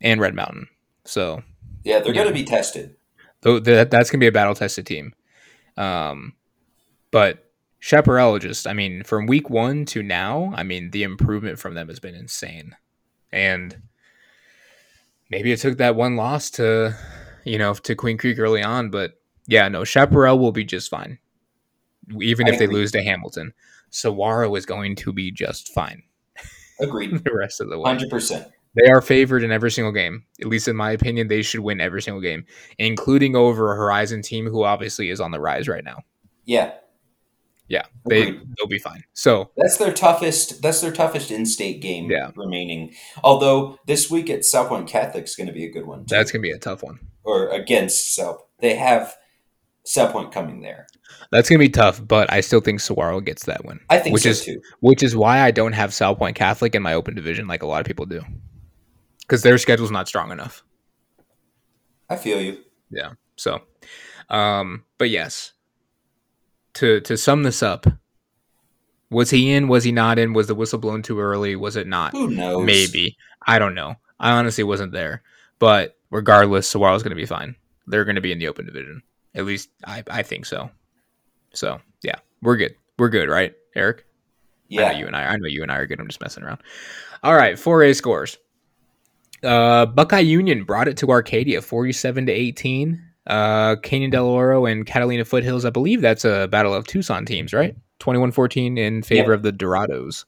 [0.00, 0.68] and Red Mountain.
[1.04, 1.42] So
[1.82, 2.22] Yeah, they're Yeah.
[2.22, 2.94] going to be tested.
[3.40, 5.14] Though that that's gonna be a battle tested team.
[5.76, 6.34] Um,
[7.10, 11.74] but Chaparral just, I mean, from week one to now, I mean, the improvement from
[11.74, 12.76] them has been insane,
[13.32, 13.82] and
[15.28, 16.94] maybe it took that one loss to,
[17.44, 19.12] you know, to Queen Creek early on, but
[19.46, 21.18] yeah, no, Chaparral will be just fine,
[22.20, 23.52] even I if they lose to Hamilton.
[23.90, 26.02] Saguaro is going to be just fine
[26.80, 27.10] Agreed.
[27.24, 27.94] the rest of the way.
[27.94, 28.50] 100%.
[28.74, 30.24] They are favored in every single game.
[30.40, 32.46] At least in my opinion, they should win every single game,
[32.78, 35.98] including over a Horizon team who obviously is on the rise right now.
[36.46, 36.72] Yeah.
[37.68, 38.40] Yeah, they Agreed.
[38.58, 39.04] they'll be fine.
[39.14, 40.60] So That's their toughest.
[40.62, 42.30] That's their toughest in-state game Yeah.
[42.36, 42.94] remaining.
[43.22, 46.00] Although this week at Salpointe Catholic's going to be a good one.
[46.00, 46.06] Too.
[46.14, 46.98] that's gonna be a tough one.
[47.24, 48.42] Or against South.
[48.58, 49.14] They have
[49.86, 50.86] Salpointe coming there.
[51.30, 54.24] That's gonna be tough, but I still think Saguaro gets that win, I think which
[54.24, 54.60] so is too.
[54.80, 57.80] which is why I don't have Salpointe Catholic in my open division like a lot
[57.80, 58.22] of people do,
[59.20, 60.62] because their schedule's not strong enough.
[62.08, 62.58] I feel you.
[62.90, 63.12] Yeah.
[63.36, 63.62] So,
[64.28, 65.52] um, but yes.
[66.74, 67.86] To to sum this up,
[69.10, 69.68] was he in?
[69.68, 70.32] Was he not in?
[70.32, 71.56] Was the whistle blown too early?
[71.56, 72.12] Was it not?
[72.12, 72.64] Who knows?
[72.64, 73.16] Maybe.
[73.46, 73.96] I don't know.
[74.18, 75.22] I honestly wasn't there.
[75.58, 77.56] But regardless, Saguaro's going to be fine.
[77.88, 79.02] They're going to be in the open division.
[79.34, 80.70] At least I, I think so.
[81.52, 82.76] So, yeah, we're good.
[82.98, 84.04] We're good, right, Eric?
[84.04, 84.04] I
[84.68, 84.92] Yeah.
[84.92, 85.24] know you and I.
[85.24, 85.98] I know you and I are good.
[85.98, 86.60] I'm just messing around.
[87.24, 88.38] All right, 4A scores.
[89.42, 93.02] Uh, Buckeye Union brought it to Arcadia, 47 to 18.
[93.26, 95.64] Uh, Canyon Del Oro and Catalina Foothills.
[95.64, 97.74] I believe that's a battle of Tucson teams, right?
[98.00, 99.34] 21-14 in favor Yeah.
[99.36, 100.24] of the Dorados.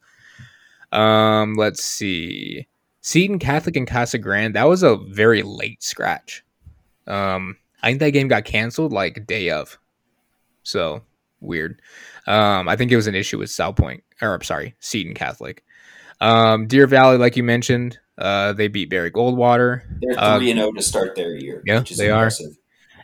[0.93, 2.67] Um, let's see.
[3.07, 4.55] Seton Catholic and Casa Grande.
[4.57, 6.43] That was a very late scratch.
[7.07, 9.79] Um, I think that game got canceled like day of.
[10.63, 11.03] So
[11.41, 11.83] weird.
[12.27, 15.63] Um, I think it was an issue with Salpointe, or I'm sorry, Seton Catholic.
[16.23, 19.83] Um, Deer Valley, like you mentioned, uh, they beat Barry Goldwater.
[20.01, 21.63] They're Uh, three and zero to start their year.
[21.67, 22.31] yeah, which is they are.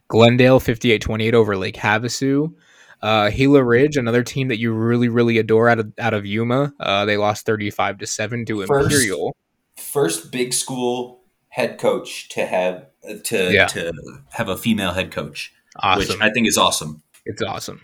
[0.09, 2.55] Glendale 58-28 over Lake Havasu.
[3.03, 6.73] Uh, Gila Ridge, another team that you really, really adore out of out of Yuma.
[6.81, 9.37] Uh, they lost 35 to 7 to First- Imperial.
[9.93, 12.87] First big school head coach to have
[13.25, 13.67] to Yeah.
[13.67, 13.93] to
[14.33, 15.99] have a female head coach, Awesome.
[16.17, 17.03] which I think is awesome.
[17.25, 17.81] It's awesome.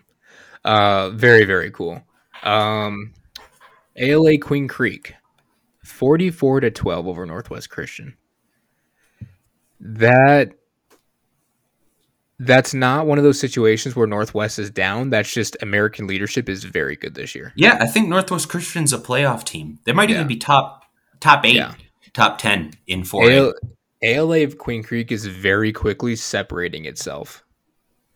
[0.65, 2.03] Uh, very, very cool.
[2.43, 3.13] Um,
[3.97, 5.15] ALA Queen Creek,
[5.85, 8.17] 44 to 12 over Northwest Christian.
[9.81, 10.53] That
[12.39, 15.09] that's not one of those situations where Northwest is down.
[15.11, 17.53] That's just American leadership is very good this year.
[17.57, 19.79] Yeah, I think Northwest Christian's a playoff team.
[19.85, 20.17] They might Yeah.
[20.17, 20.85] even be top
[21.21, 21.75] top eight, Yeah.
[22.17, 23.31] Top ten in four.
[23.31, 23.39] A.
[23.39, 23.55] AL,
[24.03, 27.45] ALA of Queen Creek is very quickly separating itself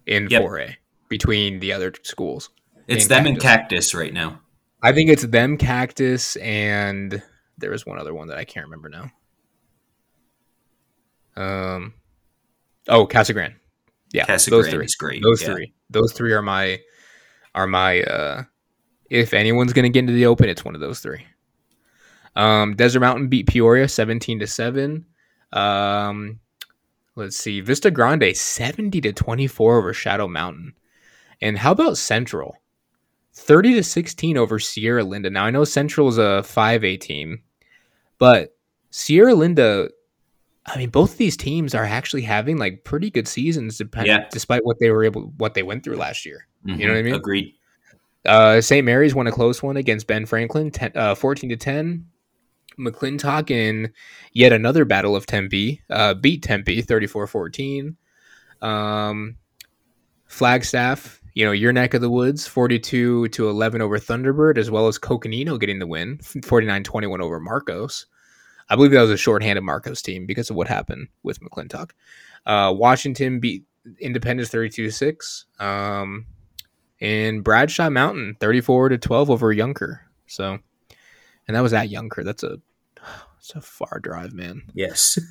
[0.06, 0.42] in Yep.
[0.42, 0.74] 4A
[1.08, 2.50] between the other schools.
[2.88, 3.90] It's and them and Cactus.
[3.90, 4.40] Cactus right now.
[4.82, 7.22] I think it's them, Cactus, and
[7.58, 9.10] there was one other one that I can't remember now.
[11.36, 11.94] Um,
[12.88, 13.54] oh, Casa Grande.
[14.12, 14.84] Yeah, Casa those Grande three.
[14.86, 15.22] is great.
[15.22, 15.52] Those yeah.
[15.52, 15.72] three.
[15.90, 16.80] Those three are my
[17.54, 18.02] are my.
[18.02, 18.44] uh
[19.10, 21.26] If anyone's gonna get into the open, it's one of those three.
[22.36, 25.04] Um, Desert Mountain beat Peoria seventeen to seven.
[25.52, 26.40] Um,
[27.16, 30.74] let's see, Vista Grande seventy to twenty four over Shadow Mountain.
[31.42, 32.56] And how about Central?
[33.32, 35.30] 30 to 16 over Sierra Linda.
[35.30, 37.40] Now I know Central is a 5A team,
[38.18, 38.54] but
[38.90, 39.88] Sierra Linda
[40.66, 44.26] I mean both of these teams are actually having like pretty good seasons depend- Yeah.
[44.30, 46.46] despite what they were able what they went through last year.
[46.66, 47.14] You know what I mean?
[47.14, 47.54] Agreed.
[48.26, 48.84] Uh, St.
[48.84, 52.04] Mary's won a close one against Ben Franklin, 10, uh, 14 to 10.
[52.78, 53.92] McClintock in
[54.32, 57.96] yet another battle of Tempe, uh, beat Tempe 34 14.
[58.62, 59.36] Um,
[60.26, 64.86] Flagstaff, you know, your neck of the woods, 42 to 11 over Thunderbird, as well
[64.86, 68.06] as Coconino getting the win, 49 21 over Marcos.
[68.68, 71.90] I believe that was a shorthanded Marcos team because of what happened with McClintock.
[72.46, 73.64] Uh, Washington beat
[73.98, 75.46] Independence 32 6.
[75.58, 76.26] Um,
[77.00, 80.00] and Bradshaw Mountain 34 to 12 over Youngker.
[80.26, 80.58] So,
[81.50, 82.22] and that was at Youngker.
[82.24, 82.58] That's a
[83.40, 84.62] it's a far drive, man.
[84.72, 85.18] Yes.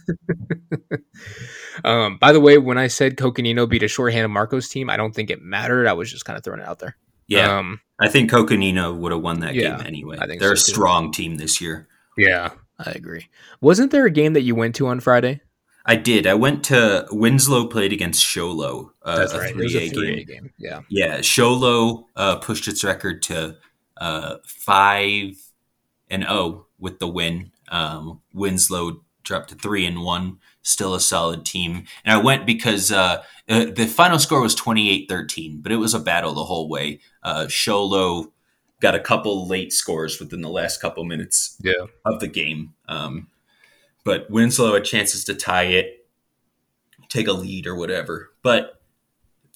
[1.86, 5.16] Um, by the way, when I said Coconino beat a shorthanded Marcos team, I don't
[5.16, 5.88] think it mattered.
[5.88, 6.98] I was just kind of throwing it out there.
[7.28, 7.58] Yeah.
[7.58, 10.18] Um, I think Coconino would have won that Yeah, game anyway.
[10.20, 10.72] I think They're so, a too.
[10.74, 11.88] strong team this year.
[12.18, 13.28] yeah, I agree.
[13.62, 15.40] Wasn't there a game that you went to on Friday?
[15.86, 16.28] I did.
[16.28, 18.92] I went to Winslow played against Show Low.
[19.04, 20.26] Uh, a It was 3A a 3A game.
[20.26, 20.54] game.
[20.58, 20.82] Yeah.
[20.90, 23.56] Yeah, Show Low uh, pushed its record to
[23.98, 25.36] uh, five
[26.10, 27.52] and zero with the win.
[27.70, 31.84] Um, Winslow dropped to three and one, still a solid team.
[32.06, 36.00] And I went because uh, uh, the final score was 28-13, but it was a
[36.00, 37.00] battle the whole way.
[37.22, 38.32] Uh, Show Low
[38.82, 41.86] got a couple late scores within the last couple minutes Yeah.
[42.06, 42.74] of the game.
[42.88, 43.28] Um,
[44.06, 46.08] but Winslow had chances to tie it,
[47.10, 48.82] take a lead or whatever, but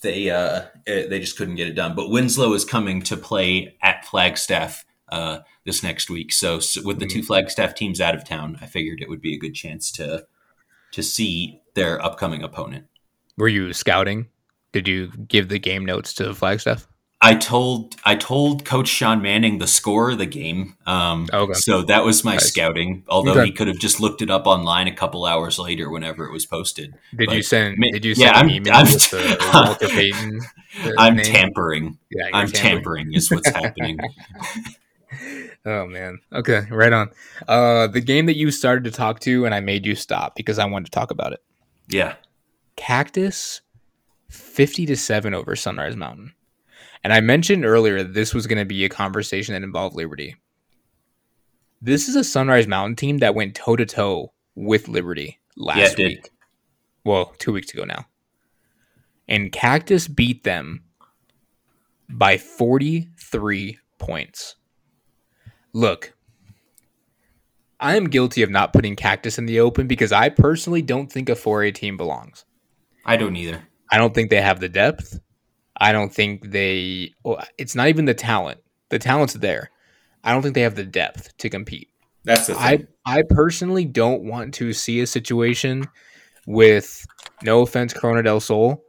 [0.01, 1.95] they uh, eh, they just couldn't get it done.
[1.95, 6.31] But Winslow is coming to play at Flagstaff uh, this next week.
[6.31, 9.33] So, so with the two Flagstaff teams out of town, I figured it would be
[9.35, 10.25] a good chance to
[10.91, 12.85] to see their upcoming opponent.
[13.37, 14.27] Were you scouting?
[14.71, 16.87] Did you give the game notes to Flagstaff?
[17.25, 20.75] I told I told Coach Sean Manning the score of the game.
[20.85, 21.53] Um, Okay.
[21.53, 22.49] So that was my Nice.
[22.49, 23.03] scouting.
[23.07, 23.45] Although Okay.
[23.45, 26.45] he could have just looked it up online a couple hours later, whenever it was
[26.45, 26.93] posted.
[27.17, 27.77] Did you send?
[27.93, 30.41] Did you yeah, send an I'm- email I'm- with the Walter Payton?
[30.83, 31.25] uh, I'm name?
[31.25, 31.97] tampering.
[32.11, 33.99] Yeah, I'm tampering is what's happening.
[35.65, 36.19] Oh man.
[36.33, 37.09] Okay, right on.
[37.47, 40.59] Uh, the game that you started to talk to, and I made you stop because
[40.59, 41.41] I wanted to talk about it.
[41.87, 42.15] Yeah.
[42.75, 43.61] Cactus,
[44.29, 46.33] fifty to seven over Sunrise Mountain,
[47.03, 50.35] and I mentioned earlier that this was going to be a conversation that involved Liberty.
[51.81, 55.85] This is a Sunrise Mountain team that went toe to toe with Liberty last Yeah,
[55.85, 56.07] it did.
[56.07, 56.29] week.
[57.05, 58.05] Well, two weeks ago now,
[59.27, 60.83] and Cactus beat them
[62.09, 64.55] by forty three points.
[65.73, 66.13] Look,
[67.79, 71.29] I am guilty of not putting Cactus in the open because I personally don't think
[71.29, 72.45] a 4A team belongs.
[73.05, 73.63] I don't either.
[73.91, 75.19] I don't think they have the depth.
[75.75, 77.13] I don't think they.
[77.23, 78.59] Well, it's not even the talent.
[78.89, 79.71] The talent's there.
[80.23, 81.89] I don't think they have the depth to compete.
[82.23, 82.85] That's the I.
[83.05, 85.87] I personally don't want to see a situation
[86.45, 87.05] with
[87.41, 88.81] no offense, Corona del Sol.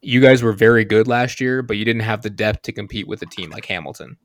[0.00, 3.06] You guys were very good last year, but you didn't have the depth to compete
[3.06, 4.16] with a team like Hamilton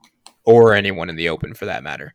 [0.45, 2.13] or anyone in the open for that matter.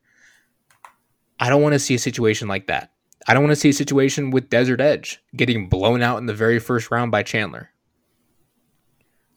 [1.38, 2.92] I don't want to see a situation like that.
[3.26, 6.34] I don't want to see a situation with Desert Edge getting blown out in the
[6.34, 7.70] very first round by Chandler.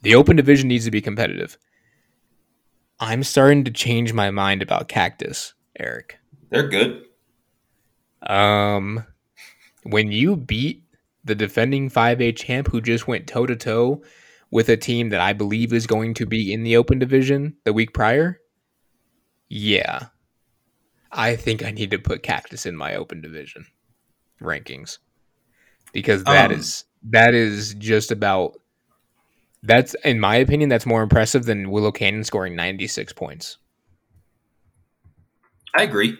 [0.02, 1.58] The open division needs to be competitive.
[3.00, 6.20] I'm starting to change my mind about Cactus, Eric.
[6.50, 7.04] They're good.
[8.22, 9.06] Um,
[9.84, 10.84] when you beat
[11.24, 14.02] the defending 5A champ who just went toe to toe
[14.52, 17.74] with a team that I believe is going to be in the open division the
[17.74, 18.40] week prior,
[19.54, 20.08] yeah,
[21.12, 23.68] I think I need to put Cactus in my open division
[24.42, 24.98] rankings
[25.92, 28.60] because that Um, is that is just about
[29.62, 33.60] that's in my opinion that's more impressive than Willow Canyon scoring 96 points.
[35.76, 36.18] I agree.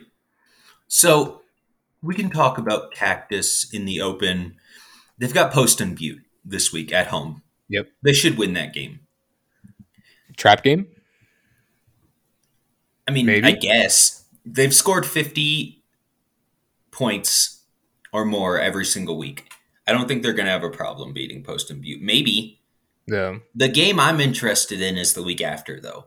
[0.86, 1.42] So
[2.02, 4.54] we can talk about Cactus in the open.
[5.18, 7.42] They've got Poston Butte this week at home.
[7.68, 7.88] Yep.
[8.00, 9.00] They should win that game.
[10.36, 10.86] Trap game?
[13.06, 13.46] I mean, Maybe.
[13.46, 15.82] I guess they've scored 50
[16.90, 17.62] points
[18.12, 19.50] or more every single week.
[19.86, 22.00] I don't think they're going to have a problem beating Poston Butte.
[22.00, 22.60] Maybe
[23.06, 26.06] The the game I'm interested in is the week after, though.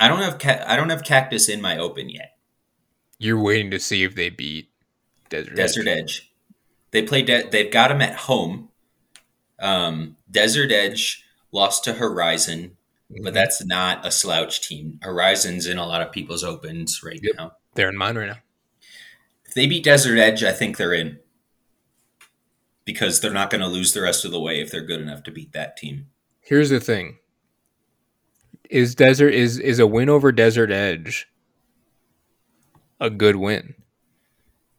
[0.00, 2.36] I don't have ca- I don't have Cactus in my open yet.
[3.18, 4.70] you're waiting to see if they beat
[5.28, 5.98] Desert, Desert Edge.
[5.98, 6.32] Edge.
[6.92, 7.20] They play.
[7.22, 8.70] De- they've got them at home.
[9.58, 12.77] Um, Desert Edge lost to Horizon,
[13.22, 14.98] but that's not a slouch team.
[15.02, 17.34] Horizon's in a lot of people's opens right Yep.
[17.36, 17.52] now.
[17.74, 18.38] They're in mine right now.
[19.46, 21.18] If they beat Desert Edge, I think they're in
[22.84, 25.22] because they're not going to lose the rest of the way if they're good enough
[25.24, 26.06] to beat that team.
[26.40, 27.18] Here's the thing:
[28.68, 31.28] is Desert is is a win over Desert Edge
[33.00, 33.74] a good win?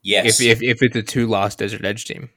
[0.02, 0.40] Yes.
[0.40, 2.30] If, if if it's a two loss Desert Edge team,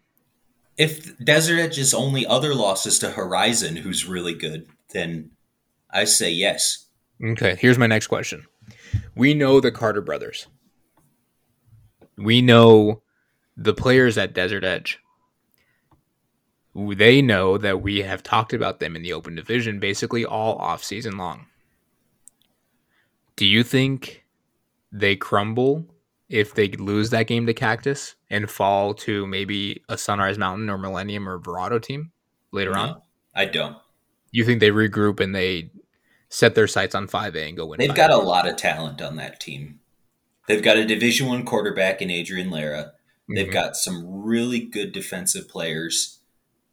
[0.76, 5.30] if Desert Edge's only other loss is to Horizon, who's really good, then
[5.93, 6.86] I say yes.
[7.22, 7.57] okay.
[7.59, 8.47] Here's my next question:
[9.14, 10.47] We know the Carter brothers.
[12.16, 13.03] We know
[13.57, 14.99] the players at Desert Edge.
[16.74, 20.82] They know that we have talked about them in the open division basically all off
[20.82, 21.47] season long.
[23.36, 24.24] Do you think
[24.90, 25.86] they crumble
[26.28, 30.78] if they lose that game to Cactus and fall to maybe a Sunrise Mountain or
[30.78, 32.12] Millennium or Verrado team
[32.53, 33.03] later on?
[33.34, 33.76] I don't.
[34.30, 35.70] You think they regroup and they
[36.33, 37.78] set their sights on 5A and go win?
[37.78, 37.97] They've 5A?
[37.97, 39.80] got a lot of talent on that team.
[40.49, 42.93] They've got a Division One quarterback in Adrian Lara.
[43.28, 43.53] They've Mhm.
[43.53, 46.18] got some really good defensive players.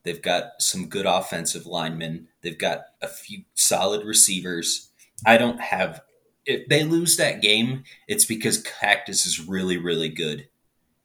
[0.04, 2.30] They've got some good offensive linemen.
[2.42, 4.90] They've got a few solid receivers.
[5.26, 6.02] I don't have.
[6.46, 10.48] If they lose that game, it's because Cactus is really, really good,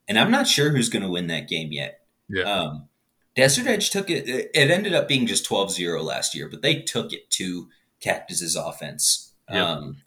[0.07, 1.99] and I'm not sure who's going to win that game yet.
[2.29, 2.43] Yeah.
[2.43, 2.89] Um,
[3.35, 4.27] Desert Edge took it.
[4.27, 7.69] It ended up being just 12-0 last year, but they took it to
[8.01, 9.33] Cactus's offense.
[9.49, 9.57] Yep.
[9.67, 10.01] Um,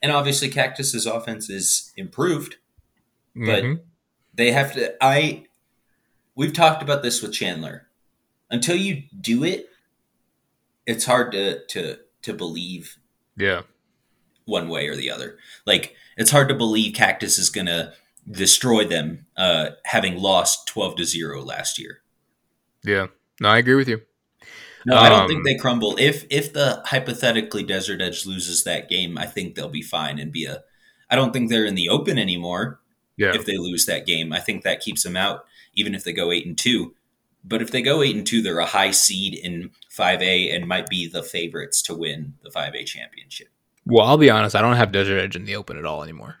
[0.00, 2.56] And obviously, Cactus's offense is improved.
[3.34, 3.80] But- Mhm.
[4.34, 4.94] They have to.
[5.04, 5.46] I.
[6.36, 7.88] We've talked about this with Chandler.
[8.50, 9.68] Until you do it,
[10.86, 12.96] it's hard to to to believe
[13.36, 13.62] yeah,
[14.44, 15.38] one way or the other.
[15.66, 17.92] Like it's hard to believe Cactus is going to
[18.30, 22.02] destroy them, uh, having lost twelve to zero last year.
[22.84, 23.08] yeah.
[23.40, 24.02] No, I agree with you.
[24.88, 25.96] No, I don't Um, think they crumble.
[25.98, 30.32] If if the hypothetically Desert Edge loses that game, I think they'll be fine and
[30.32, 30.62] be a.
[31.10, 32.80] I don't think they're in the open anymore.
[33.16, 36.12] Yeah, If they lose that game, I think that keeps them out, even if they
[36.12, 36.94] go eight and two.
[37.44, 40.68] But if they go eight and two, they're a high seed in five A and
[40.68, 43.48] might be the favorites to win the five A championship.
[43.84, 44.54] Well, I'll be honest.
[44.54, 46.36] I don't have Desert Edge in the open at all anymore.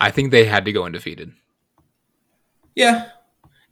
[0.00, 1.32] I think they had to go undefeated.
[2.74, 3.10] Yeah.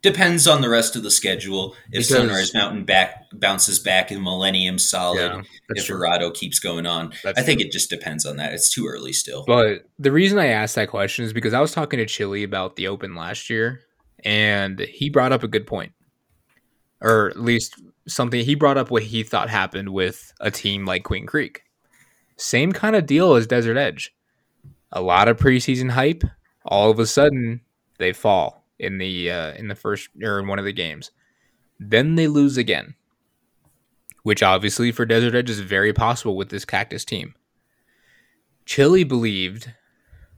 [0.03, 1.73] Depends on the rest of the schedule.
[1.87, 5.41] If Because- Sunrise Mountain back bounces back and Millennium solid, Yeah,
[5.75, 5.97] if true.
[5.97, 7.67] Dorado keeps going on, That's I think true.
[7.67, 8.53] it just depends on that.
[8.53, 9.43] It's too early still.
[9.45, 12.75] But the reason I asked that question is because I was talking to Chili about
[12.75, 13.81] the Open last year,
[14.23, 15.91] and he brought up a good point,
[17.01, 17.75] or at least
[18.07, 18.45] something.
[18.45, 21.63] He brought up what he thought happened with a team like Queen Creek.
[22.37, 24.13] Same kind of deal as Desert Edge.
[24.91, 26.23] A lot of preseason hype.
[26.65, 27.61] All of a sudden,
[27.97, 31.11] they fall in the uh, in the first or in one of the games.
[31.79, 32.95] Then they lose again,
[34.23, 37.35] which obviously for Desert Edge is very possible with this Cactus team.
[38.65, 39.71] Chili believed,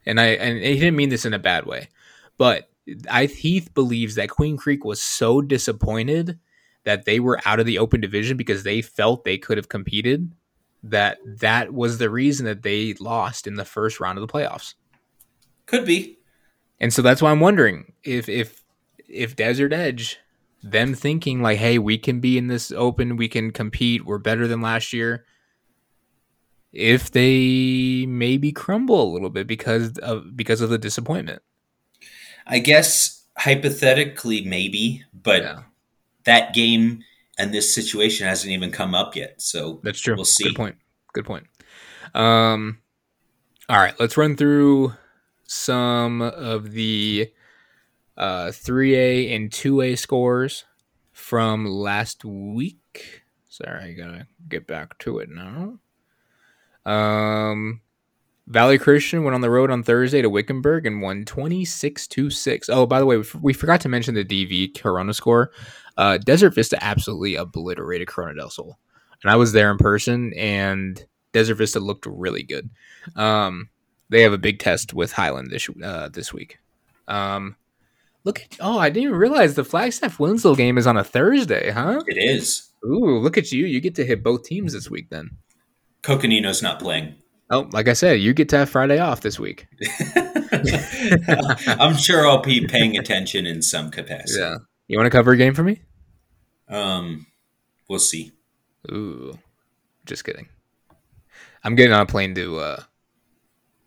[0.06, 1.90] and I and he didn't mean this in a bad way,
[2.38, 2.70] but
[3.10, 6.40] I Heath believes that Queen Creek was so disappointed
[6.84, 10.32] that they were out of the open division because they felt they could have competed
[10.84, 14.76] that that was the reason that they lost in the first round of the playoffs.
[15.66, 16.19] Could be.
[16.80, 18.62] And so that's why I'm wondering if if
[19.08, 20.20] if Desert Edge
[20.62, 24.46] them thinking like hey we can be in this open we can compete we're better
[24.46, 25.24] than last year
[26.72, 31.42] if they maybe crumble a little bit because of because of the disappointment.
[32.46, 35.60] I guess hypothetically, maybe, but yeah.
[36.26, 37.04] that game
[37.38, 39.42] and this situation hasn't even come up yet.
[39.42, 40.16] So that's true.
[40.16, 40.46] We'll see.
[40.46, 40.76] good point.
[41.14, 41.48] Good point.
[42.14, 42.80] Um
[43.68, 44.94] all right let's run through
[45.50, 47.32] some of the
[48.18, 50.66] uh 3a and 2a scores
[51.12, 53.24] from last week.
[53.50, 55.80] Sorry i gotta get back to it now.
[56.86, 57.82] Um
[58.46, 62.70] valley christian went on the road on thursday to wickenburg and won 26 to 6
[62.70, 65.50] oh by the way we, we forgot to mention the dv corona score.
[65.98, 68.78] Uh desert vista absolutely obliterated corona del sol.
[69.24, 72.70] And i was there in person and desert vista looked really good.
[73.16, 73.70] Um
[74.10, 76.60] they have a big test with highland this uh this week
[77.08, 77.56] um
[78.24, 81.72] look at oh i didn't even realize the flagstaff winslow game is on a thursday
[81.72, 82.70] huh it is.
[82.86, 83.66] Ooh, look at you.
[83.66, 85.32] You get to hit both teams this week then.
[86.02, 87.16] Coconino's not playing.
[87.50, 89.68] Oh, like I said, you get to have Friday off this week.
[91.68, 94.40] I'm sure I'll be paying attention in some capacity.
[94.40, 94.58] Yeah.
[94.88, 95.82] You want to cover a game for me?
[96.68, 97.26] Um,
[97.90, 98.32] we'll see.
[98.92, 99.38] Ooh.
[100.06, 100.48] Just kidding.
[101.64, 102.84] I'm getting on a plane to uh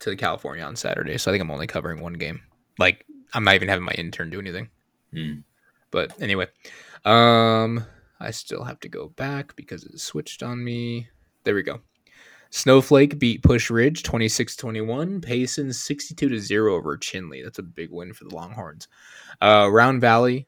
[0.03, 2.41] to the California on Saturday, so I think I'm only covering one game.
[2.79, 4.69] Like I'm not even having my intern do anything.
[5.13, 5.41] Hmm.
[5.91, 6.49] But anyway,
[7.05, 7.85] um
[8.21, 11.09] I still have to go back because it switched on me.
[11.45, 11.81] There we go.
[12.51, 15.23] Snowflake beat Pusch Ridge 26-21.
[15.23, 17.43] Payson 62 to 0 over Chinle.
[17.43, 18.89] That's a big win for the Longhorns.
[19.41, 20.47] Uh, Round Valley,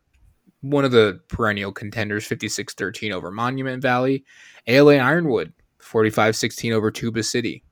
[0.60, 4.24] one of the perennial contenders, 56-13 over Monument Valley.
[4.66, 7.63] ALA Ironwood, 45-16 over Tuba City.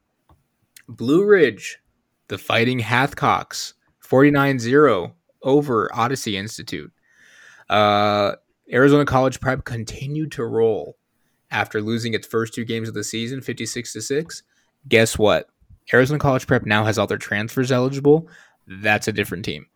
[0.88, 1.78] Blue Ridge,
[2.28, 3.74] the Fighting Hathcocks,
[4.04, 5.12] 49-0
[5.42, 6.92] over Odyssey Institute.
[7.68, 8.32] Uh,
[8.72, 10.96] Arizona College Prep continued to roll
[11.50, 14.42] after losing its first two games of the season, 56 to 6.
[14.88, 15.48] Guess what?
[15.92, 18.28] Arizona College Prep now has all their transfers eligible.
[18.66, 19.66] That's a different team.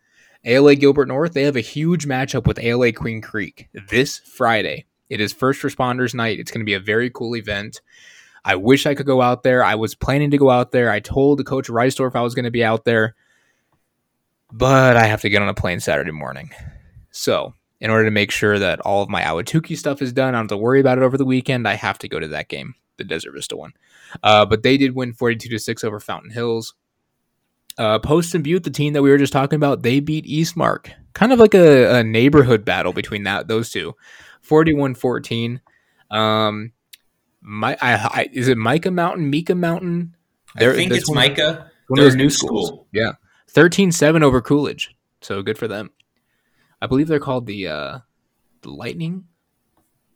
[0.45, 4.85] ALA Gilbert North, they have a huge matchup with ALA Queen Creek this Friday.
[5.09, 6.39] It is First Responders Night.
[6.39, 7.81] It's going to be a very cool event.
[8.47, 9.61] I wish I could go out there.
[9.61, 10.89] I was planning to go out there.
[10.89, 13.13] I told the coach Reisdorf I was going to be out there,
[14.53, 16.51] but I have to get on a plane Saturday morning.
[17.11, 20.37] So, in order to make sure that all of my Ahwatukee stuff is done, I
[20.37, 21.67] don't have to worry about it over the weekend.
[21.67, 23.73] I have to go to that game, the Desert Vista one.
[24.23, 26.73] Uh, but they did win 42 to 6 over Fountain Hills.
[27.77, 30.89] Uh, Poston Butte, the team that we were just talking about, they beat Eastmark.
[31.11, 33.93] Kind of like a, a neighborhood battle between that those two.
[34.47, 35.59] 41-14.
[36.09, 36.71] Um,
[37.47, 40.15] my, I, I, is it Mica Mountain, Mika Mountain?
[40.55, 41.71] I think it's one- Mica.
[41.87, 42.67] One of those new schools.
[42.67, 42.87] school.
[42.91, 43.13] Yeah.
[43.53, 44.93] 13-7 over Coolidge.
[45.21, 45.91] So good for them.
[46.81, 47.99] I believe they're called the uh,
[48.61, 49.23] the Lightning.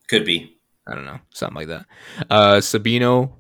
[0.10, 0.58] Could be.
[0.86, 1.86] I don't know, something like that.
[2.30, 3.34] Uh, Sabino,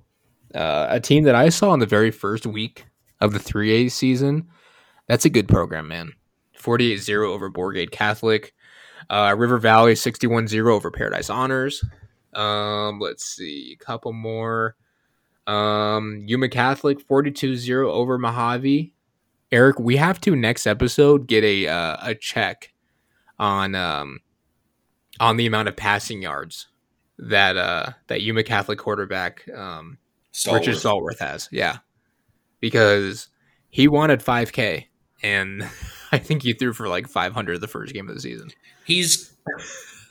[0.56, 2.86] uh, a team that I saw in the very first week
[3.20, 4.48] of the 3A season.
[5.08, 6.14] That's a good program, man.
[6.58, 8.54] 48-0 over Bourgade Catholic.
[9.10, 11.84] Uh, River Valley 61-0 over Paradise Honors.
[12.34, 14.75] Um, let's see, a couple more.
[15.47, 18.91] Um, Yuma Catholic 42-0 over Mohave.
[19.51, 22.71] Eric, we have to next episode get a uh, a check
[23.38, 24.19] on um
[25.19, 26.67] on the amount of passing yards
[27.17, 29.97] that uh that Yuma Catholic quarterback um
[30.51, 31.17] Richard Stallworth.
[31.17, 31.49] Saltworth has.
[31.51, 31.77] Yeah.
[32.59, 33.27] Because
[33.69, 34.86] he wanted 5k
[35.23, 35.63] and
[36.11, 38.51] I think he threw for like 500 the first game of the season.
[38.86, 39.36] He's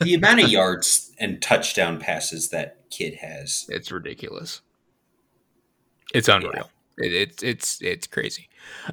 [0.01, 3.65] the amount of yards and touchdown passes that kid has.
[3.69, 4.61] It's ridiculous.
[6.13, 6.69] It's unreal.
[6.97, 8.49] It, it's it's it's crazy.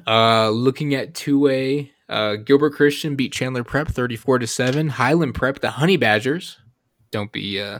[0.07, 4.89] Uh, looking at two way, uh, Gilbert Christian beat Chandler Prep thirty four to seven.
[4.89, 6.57] Highland Prep, the Honey Badgers.
[7.11, 7.79] Don't be uh,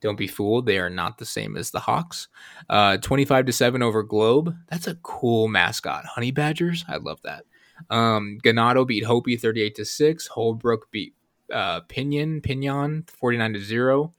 [0.00, 0.66] don't be fooled.
[0.66, 2.28] They are not the same as the Hawks.
[2.68, 4.54] Uh, twenty five to seven over Globe.
[4.68, 6.04] That's a cool mascot.
[6.06, 6.84] Honey Badgers.
[6.88, 7.44] I love that.
[7.88, 10.26] Um, Ganado beat Hopi thirty eight to six.
[10.26, 11.14] Holbrook beat
[11.52, 14.12] uh, Pinion Pinion forty nine to zero.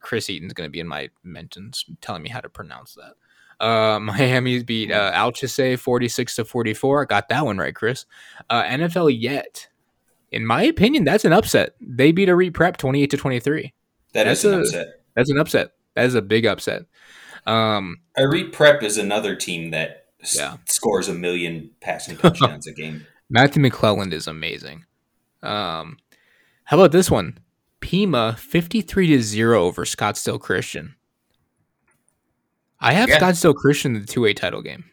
[0.00, 3.14] Chris Eaton's going to be in my mentions telling me how to pronounce that.
[3.64, 7.02] Uh, Miami beat uh, Alchesay 46 to 44.
[7.02, 8.04] I got that one right, Chris.
[8.50, 9.68] Uh, NFL yet,
[10.30, 11.74] in my opinion, that's an upset.
[11.80, 13.72] They beat a reprep 28 to 23.
[14.12, 14.86] That That's is an a- upset.
[15.14, 15.70] That's an upset.
[15.94, 16.82] That is a big upset.
[17.46, 20.56] Um, Irene Prep is another team that s- Yeah.
[20.66, 23.06] scores a million passing touchdowns a game.
[23.30, 24.84] Matthew McClelland is amazing.
[25.42, 25.98] Um,
[26.64, 27.38] how about this one?
[27.80, 30.94] Pima 53 to 0 over Scottsdale Christian.
[32.80, 33.18] I have Yeah.
[33.18, 34.84] Scottsdale Christian in the 2A title game.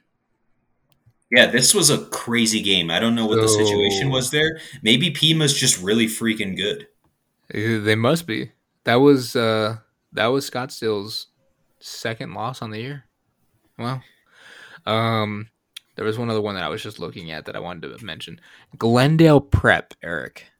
[1.31, 2.91] Yeah, this was a crazy game.
[2.91, 4.59] I don't know what the situation was there.
[4.83, 6.87] Maybe Pima's just really freaking good.
[7.49, 8.51] They must be.
[8.83, 9.77] That was uh
[10.13, 11.27] that was Scottsdale's
[11.79, 13.05] second loss on the year.
[13.77, 14.03] Well,
[14.85, 15.49] um,
[15.95, 18.05] there was one other one that I was just looking at that I wanted to
[18.05, 18.39] mention.
[18.77, 20.50] Glendale Prep, Eric,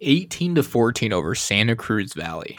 [0.00, 2.58] eighteen to fourteen over Santa Cruz Valley.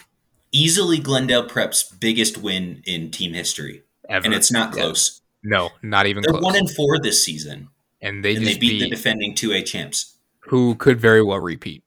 [0.52, 4.26] Easily Glendale Prep's biggest win in team history, Ever.
[4.26, 4.84] and it's not Yeah.
[4.84, 5.22] close.
[5.44, 6.44] No, not even They're close.
[6.44, 7.70] one and four this season,
[8.02, 10.18] and they and just they beat beat, the defending two A champs.
[10.40, 11.84] who could very well repeat.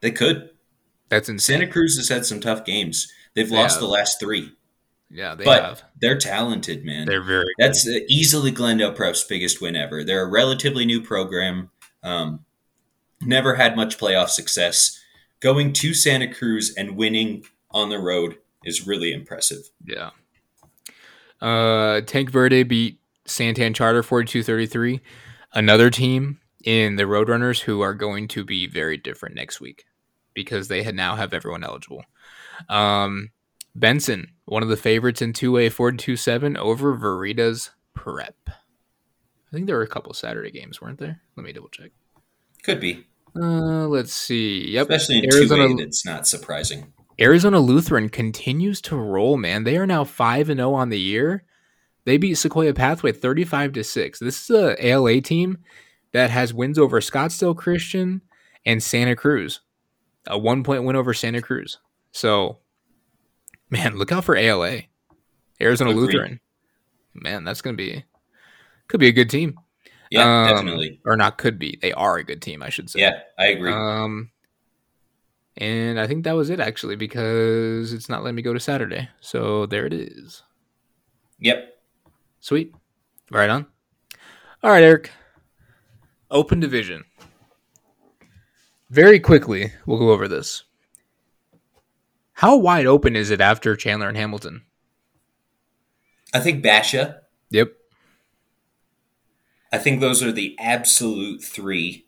[0.00, 0.50] They could.
[1.08, 1.58] That's insane.
[1.60, 3.12] Santa Cruz has had some tough games.
[3.34, 3.80] They've They lost have.
[3.82, 4.52] the last three,
[5.10, 5.82] yeah, they but have.
[6.00, 7.06] they're talented, man.
[7.06, 7.52] They're very.
[7.58, 10.02] That's uh, easily Glendale Prep's biggest win ever.
[10.04, 11.70] They're a relatively new program.
[12.02, 12.44] Um,
[13.24, 14.98] never had much playoff success.
[15.40, 19.70] Going to Santa Cruz and winning on the road is really impressive.
[19.84, 20.10] Yeah.
[21.40, 25.00] Uh, Tanque Verde beat Santan Charter 42-33.
[25.52, 29.84] Another team in the Roadrunners who are going to be very different next week
[30.34, 32.04] because they had now have everyone eligible.
[32.68, 33.30] Um,
[33.74, 38.36] Benson, one of the favorites in 2A 42-7 over Veritas Prep.
[38.48, 41.20] I think there were a couple Saturday games, weren't there?
[41.36, 41.90] Let me double check.
[42.62, 44.70] Could be, Uh, let's see.
[44.72, 44.90] Yep.
[44.90, 45.76] especially in Arizona- two A.
[45.76, 46.92] That's not surprising.
[47.20, 49.64] Arizona Lutheran continues to roll, man.
[49.64, 51.44] They are now 5 and 0 on the year.
[52.04, 54.18] They beat Sequoia Pathway 35 to 6.
[54.18, 55.58] This is a ALA team
[56.12, 58.22] that has wins over Scottsdale Christian
[58.66, 59.60] and Santa Cruz.
[60.26, 61.78] A 1-point win over Santa Cruz.
[62.10, 62.58] So,
[63.70, 64.82] man, look out for ALA.
[65.60, 66.02] Arizona Agreed.
[66.02, 66.40] Lutheran.
[67.14, 68.04] Man, that's going to be
[68.88, 69.58] could be a good team.
[70.12, 71.00] Yeah, Um, definitely.
[71.06, 71.78] Or not could be.
[71.80, 73.00] They are a good team, I should say.
[73.00, 73.72] Yeah, I agree.
[73.72, 74.30] Um,
[75.56, 79.08] and I think that was it actually because it's not letting me go to Saturday.
[79.20, 80.42] So there it is.
[81.40, 81.68] yep.
[82.40, 82.74] Sweet.
[83.30, 83.66] Right on.
[84.62, 85.10] All right, Eric.
[86.30, 87.04] Open division.
[88.90, 90.64] Very quickly, we'll go over this.
[92.34, 94.62] How wide open is it after Chandler and Hamilton?
[96.34, 97.20] I think Basha.
[97.50, 97.72] Yep.
[99.72, 102.06] I think those are the absolute three,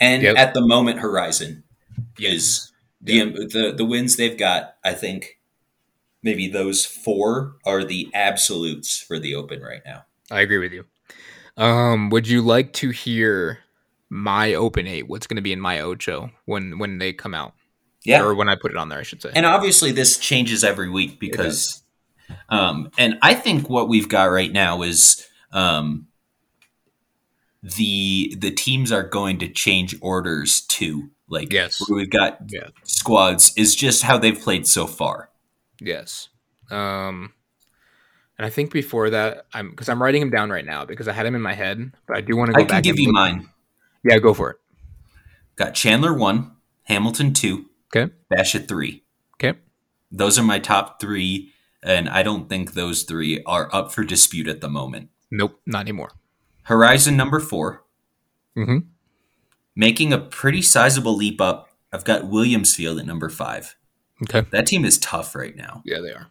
[0.00, 0.36] and Yep.
[0.36, 1.64] at the moment, Horizon
[2.18, 4.76] is the, the the wins they've got.
[4.84, 5.38] I think
[6.22, 10.04] maybe those four are the absolutes for the Open right now.
[10.30, 10.84] I agree with you.
[11.56, 13.58] Um, would you like to hear
[14.08, 15.08] my open eight?
[15.08, 17.54] What's going to be in my Ocho when when they come out,
[18.04, 19.00] Yeah, or when I put it on there?
[19.00, 19.30] I should say.
[19.34, 21.82] and obviously this changes every week because,
[22.48, 26.06] um, and I think what we've got right now is um,
[27.62, 31.10] the the teams are going to change orders too.
[31.28, 31.82] Like Yes.
[31.88, 32.68] we've got Yeah.
[32.84, 35.30] squads is just how they've played so far.
[35.80, 36.28] Yes.
[36.70, 37.32] Um,
[38.38, 41.12] and I think before that, I'm because I'm writing him down right now because I
[41.12, 42.84] had him in my head, but I do want to go I can back.
[42.84, 43.48] give you mine.
[44.04, 44.56] Yeah, go for it.
[45.56, 46.52] Got Chandler one,
[46.84, 48.12] Hamilton two, Okay.
[48.30, 49.04] Bash at three.
[49.34, 49.58] Okay.
[50.10, 51.52] Those are my top three,
[51.82, 55.10] and I don't think those three are up for dispute at the moment.
[55.30, 56.12] Nope, not anymore.
[56.64, 57.84] Horizon number four.
[58.56, 58.78] Mm-hmm.
[59.76, 61.68] Making a pretty sizable leap up.
[61.92, 63.76] I've got Williams Field at number five.
[64.22, 64.46] Okay.
[64.50, 65.82] That team is tough right now.
[65.84, 66.26] Yeah, they are.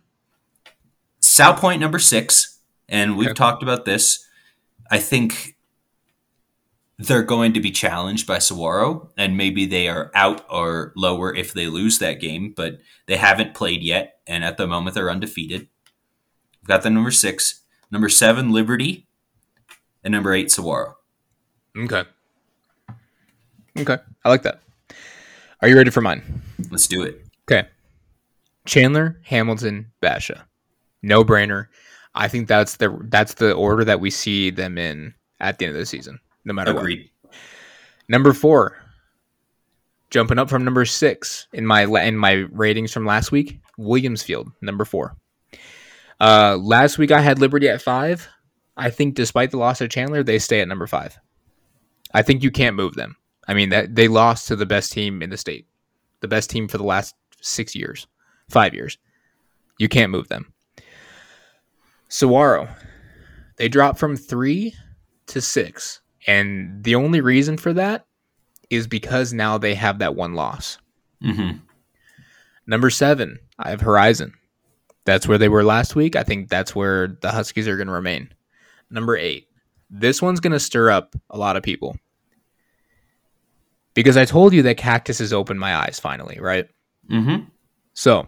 [1.21, 3.34] Salpointe number six, and we've Okay.
[3.36, 4.25] talked about this.
[4.91, 5.55] I think
[6.97, 11.53] they're going to be challenged by Saguaro, and maybe they are out or lower if
[11.53, 15.67] they lose that game, but they haven't played yet, and at the moment they're undefeated.
[16.61, 17.61] We've got the number six,
[17.91, 19.07] number seven, Liberty,
[20.04, 20.95] and number eight, Saguaro.
[21.78, 22.04] Okay.
[23.78, 23.97] Okay.
[24.26, 24.62] I like that.
[25.62, 26.41] Are you ready for mine?
[26.70, 27.26] Let's do it.
[27.50, 27.68] Okay.
[28.66, 30.45] Chandler, Hamilton, Basha.
[31.02, 31.68] No brainer.
[32.16, 35.76] I think that's the that's the order that we see them in at the end
[35.76, 36.82] of the season, no matter what.
[36.82, 37.10] Agreed.
[38.08, 38.78] Number four,
[40.10, 43.60] jumping up from number six in my in my ratings from last week.
[43.78, 45.16] Williams Field, number four.
[46.20, 48.28] Uh, last week I had Liberty at five.
[48.80, 51.19] I think despite the loss of Chandler, they stay at number five.
[52.13, 53.15] I think you can't move them.
[53.47, 55.67] I mean that they lost to the best team in the state,
[56.21, 58.07] the best team for the last six years,
[58.49, 58.97] five years.
[59.77, 60.53] You can't move them.
[62.07, 62.67] Saguaro,
[63.57, 64.73] they dropped from three
[65.27, 66.01] to six.
[66.27, 68.05] And the only reason for that
[68.69, 70.77] is because now they have that one loss.
[71.21, 71.51] hmm
[72.67, 74.34] Number seven, I have Horizon.
[75.05, 76.15] That's where they were last week.
[76.15, 78.32] I think that's where the Huskies are going to remain.
[78.90, 79.48] Number eight,
[79.90, 81.98] this one's going to stir up a lot of people.
[83.94, 86.68] Because I told you that Cactus has opened my eyes finally, right?
[87.10, 87.38] hmm
[87.94, 88.28] So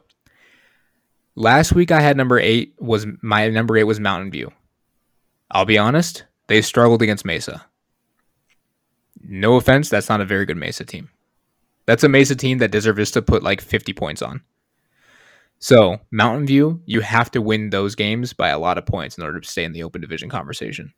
[1.36, 4.52] last week I had number eight was my number eight was Mountain View.
[5.52, 7.66] I'll be honest, they struggled against Mesa.
[9.24, 11.10] No offense, that's not a very good Mesa team.
[11.86, 14.42] That's a Mesa team that deserves to put like 50 points on.
[15.62, 19.24] So Mountain View, you have to win those games by a lot of points in
[19.24, 20.92] order to stay in the open division conversation.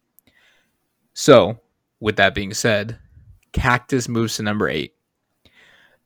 [1.14, 1.59] So,
[1.99, 2.97] with that being said,
[3.51, 4.95] Cactus moves to number eight.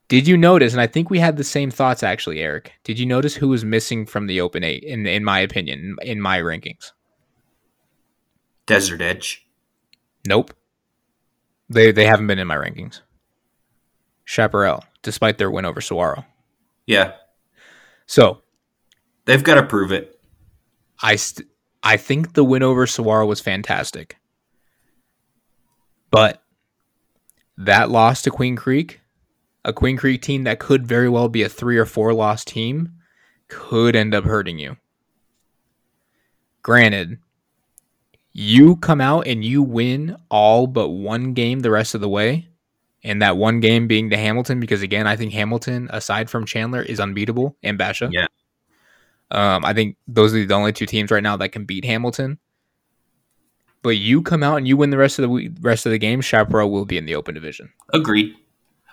[0.10, 0.74] Did you notice?
[0.74, 2.74] And I think we had the same thoughts actually, Eric.
[2.84, 4.84] Did you notice who was missing from the open eight?
[4.84, 6.92] In in my opinion, in my rankings.
[8.66, 9.46] Desert Edge.
[10.28, 10.54] Nope.
[11.70, 13.02] They they haven't been in my rankings.
[14.26, 16.26] Chaparral, despite their win over Saguaro.
[16.86, 17.14] Yeah,
[18.08, 18.42] So
[19.28, 20.20] they've got to prove it.
[21.02, 21.48] I st-
[21.84, 24.18] I think the win over Saguaro was fantastic,
[26.10, 26.42] but
[27.58, 29.02] that loss to Queen Creek,
[29.64, 32.94] a Queen Creek team that could very well be a three or four loss team,
[33.48, 34.78] could end up hurting you.
[36.64, 37.20] Granted,
[38.34, 42.50] you come out and you win all but one game the rest of the way,
[43.04, 46.82] and that one game being to Hamilton, because again, I think Hamilton, aside from Chandler,
[46.82, 48.10] is unbeatable and Basha.
[48.12, 48.28] Yeah.
[49.32, 52.40] Um, I think those are the only two teams right now that can beat Hamilton.
[53.84, 55.98] But you come out and you win the rest of the we- rest of the
[55.98, 57.72] game, Chaparral will be in the open division.
[57.94, 58.36] Agreed.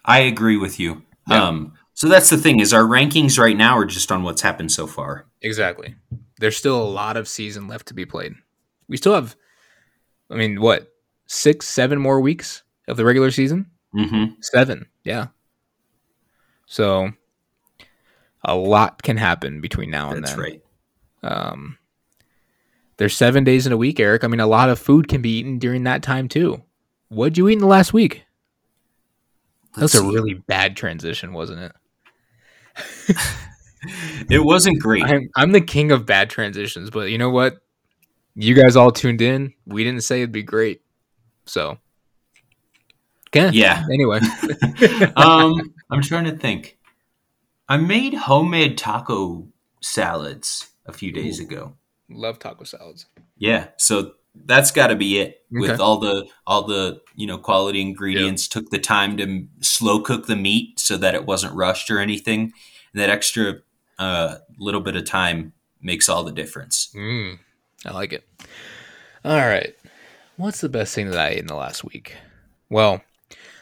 [0.05, 1.03] I agree with you.
[1.29, 1.43] Yeah.
[1.43, 4.73] Um, so that's the thing is our rankings right now are just on what's happened
[4.73, 5.27] so far.
[5.41, 5.95] Exactly.
[6.39, 8.35] There's still a lot of season left to be played.
[8.89, 9.37] We still have,
[10.31, 10.93] I mean, what
[11.27, 13.71] six, seven more weeks of the regular season?
[13.97, 14.35] Mm-hmm.
[14.41, 15.29] Seven, yeah.
[16.67, 17.13] So
[18.45, 20.41] a lot can happen between now and That's then.
[20.41, 20.63] right.
[21.23, 21.79] Um,
[22.97, 24.25] there's seven days in a week, Eric.
[24.25, 26.63] I mean, a lot of food can be eaten during that time too.
[27.09, 28.25] What'd you eat in the last week?
[29.75, 31.73] That Let's was a really bad transition, wasn't
[33.07, 33.17] it?
[34.31, 35.05] It wasn't great.
[35.05, 37.59] I'm, I'm the king of bad transitions, but you know what?
[38.35, 39.53] You guys all tuned in.
[39.67, 40.83] We didn't say it'd be great,
[41.47, 41.79] so
[43.29, 43.51] okay.
[43.51, 43.85] Yeah.
[43.93, 44.21] Anyway,
[45.17, 46.77] um, I'm trying to think.
[47.69, 49.49] I made homemade taco
[49.81, 51.75] salads a few days ago.
[52.11, 53.07] love taco salads.
[53.39, 55.43] Yeah, so that's got to be it.
[55.51, 60.27] With all the all the you know quality ingredients, took the time to slow cook
[60.27, 62.53] the meat so that it wasn't rushed or anything,
[62.93, 63.57] and that extra
[63.99, 66.91] uh, little bit of time makes all the difference.
[66.95, 67.39] Mm,
[67.85, 68.25] I like it.
[69.25, 69.75] All right.
[70.37, 72.15] What's the best thing that I ate in the last week?
[72.69, 73.01] Well,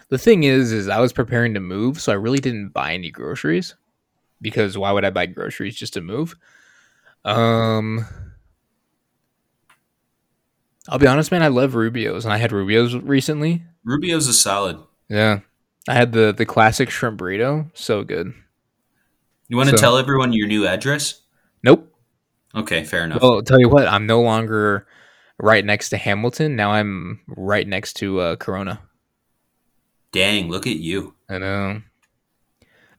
[0.09, 3.11] the thing is, is I was preparing to move, so I really didn't buy any
[3.11, 3.75] groceries
[4.43, 6.34] because why would I buy groceries just to move?
[7.24, 8.05] Um,
[10.88, 11.43] I'll be honest, man.
[11.43, 13.62] I love Rubio's, and I had Rubio's recently.
[13.84, 14.78] Rubio's is solid.
[15.09, 15.40] Yeah,
[15.88, 17.70] I had the the classic shrimp burrito.
[17.74, 18.34] So good.
[19.49, 21.20] You want to So- tell everyone your new address?
[21.62, 21.88] Nope.
[22.55, 23.22] Okay, fair enough.
[23.22, 24.86] Well, tell you what, I'm no longer
[25.38, 26.57] right next to Hamilton.
[26.57, 28.80] Now I'm right next to uh, Corona.
[30.12, 31.14] Dang, look at you.
[31.30, 31.80] I know.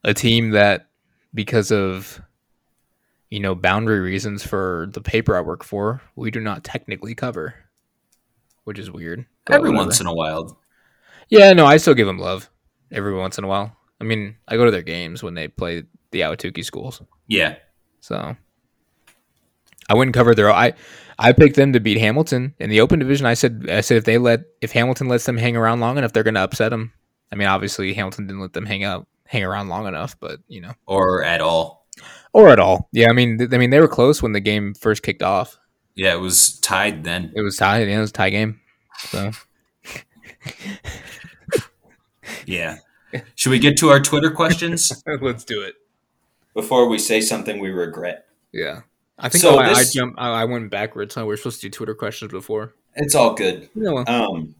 [0.03, 0.87] A team that,
[1.33, 2.21] because of,
[3.29, 7.55] you know, boundary reasons for the paper I work for, we do not technically cover.
[8.65, 9.25] which is weird.
[9.49, 9.85] Every whatever.
[9.85, 10.57] once in a while.
[11.29, 12.49] Yeah, no, I still give them love
[12.91, 13.75] every once in a while.
[13.99, 17.55] I mean, I go to their games when they play the Ahwatukee schools, Yeah.
[17.99, 18.37] so
[19.89, 20.49] I wouldn't cover their.
[20.51, 20.73] I
[21.19, 23.25] I picked them to beat Hamilton in the Open Division.
[23.25, 26.13] I said I said if they let if Hamilton lets them hang around long enough,
[26.13, 26.93] they're going to upset them.
[27.31, 30.61] I mean, obviously Hamilton didn't let them hang out hang around long enough, but you
[30.61, 31.87] know, Or at all.
[32.31, 32.87] or at all.
[32.93, 35.57] Yeah, I mean, th- I mean they were close when the game first kicked off.
[35.95, 37.33] Yeah, it was tied then.
[37.35, 37.87] It was tied.
[37.87, 38.59] Yeah, it was a tie game.
[39.09, 39.31] So
[42.45, 42.77] Yeah.
[43.35, 45.75] Should we get to our Twitter questions let's do it.
[46.53, 48.25] before we say something we regret?
[48.51, 48.81] Yeah.
[49.19, 50.19] I think So I, I this- jumped.
[50.19, 51.15] I, I went backwards.
[51.15, 51.25] Huh?
[51.25, 52.73] We are supposed to do Twitter questions before.
[52.95, 53.69] It's all good.
[54.07, 54.55] Um,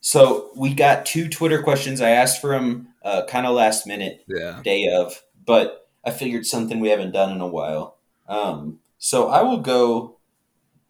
[0.00, 2.00] so we got two Twitter questions.
[2.00, 4.60] I asked for them uh, kind of last minute, yeah.
[4.64, 7.98] day of, but I figured something we haven't done in a while.
[8.28, 10.18] Um, so I will go.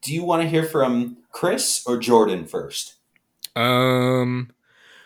[0.00, 2.94] Do you want to hear from Chris or Jordan first?
[3.54, 4.50] Um,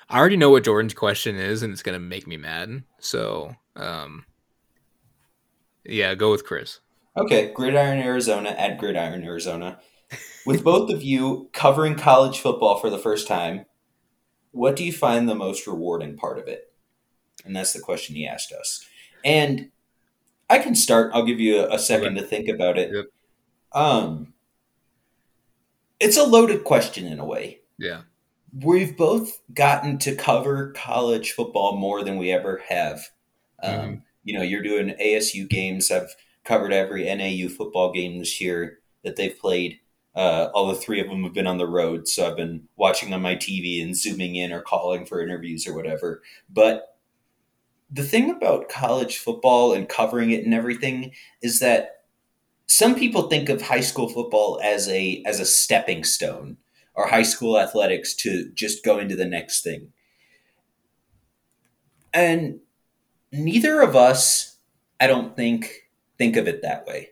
[0.08, 2.84] I already know what Jordan's question is, and it's gonna make me mad.
[3.00, 4.24] So, um,
[5.84, 6.78] yeah, go with Chris.
[7.16, 9.80] Okay, Gridiron Arizona at Gridiron Arizona.
[10.46, 13.66] With both of you covering college football for the first time,
[14.52, 16.69] what do you find the most rewarding part of it?
[17.45, 18.86] And that's the question he asked us.
[19.24, 19.70] And
[20.49, 21.11] I can start.
[21.14, 22.93] I'll give you a, a second to think about it.
[22.93, 23.07] Yep.
[23.72, 24.32] Um,
[25.99, 27.61] it's a loaded question in a way.
[27.78, 28.03] Yeah.
[28.64, 33.11] We've both gotten to cover college football more than we ever have.
[33.62, 34.03] Um, Mhm.
[34.24, 35.91] You know, you're doing ASU games.
[35.91, 36.14] I've
[36.45, 39.78] covered every NAU football game this year that they've played.
[40.14, 43.14] Uh, all the three of them have been on the road, so I've been watching
[43.14, 46.22] on my TV and zooming in or calling for interviews or whatever.
[46.51, 46.89] But
[47.91, 51.12] the thing about college football and covering it and everything
[51.43, 52.03] is that
[52.66, 56.57] some people think of high school football as a as a stepping stone
[56.95, 59.93] or high school athletics to just go into the next thing.
[62.12, 62.61] And
[63.32, 64.57] neither of us,
[65.01, 67.11] I don't think, think of it that way.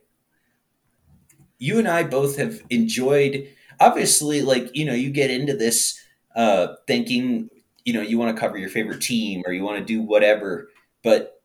[1.59, 3.49] You and I both have enjoyed,
[3.81, 6.01] obviously, like, you know, you get into this
[6.37, 7.51] uh, thinking,
[7.89, 10.69] you know, you want to cover your favorite team or you want to do whatever.
[11.03, 11.41] But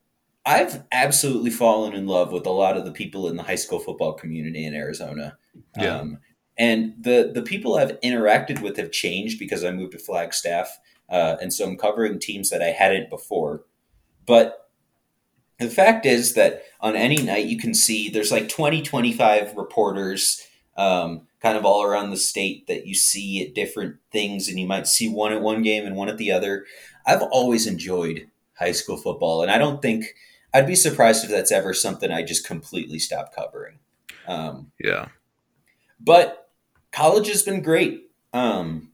[0.46, 3.80] I've absolutely fallen in love with a lot of the people in the high school
[3.80, 5.38] football community in Arizona.
[5.78, 6.00] Yeah.
[6.00, 6.18] Um,
[6.58, 10.78] and the the people I've interacted with have changed because I moved to Flagstaff,
[11.08, 13.64] uh, and so I'm covering teams that I hadn't before.
[14.26, 14.70] But
[15.60, 20.46] the fact is that on any night you can see there's like 20, 25 reporters
[20.76, 24.66] um, kind of all around the state that you see at different things, and you
[24.66, 26.66] might see one at one game and one at the other.
[27.06, 30.06] I've always enjoyed high school football, and I don't think
[30.54, 33.80] I'd be surprised if that's ever something I just completely stop covering.
[34.26, 35.10] Um, Yeah.
[36.00, 36.50] but
[36.92, 38.10] college has been great.
[38.34, 38.92] Um,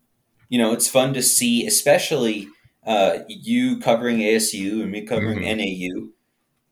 [0.50, 2.50] you know, it's fun to see, especially
[2.86, 5.58] uh, you covering ASU and me covering Mhm.
[5.58, 6.10] NAU,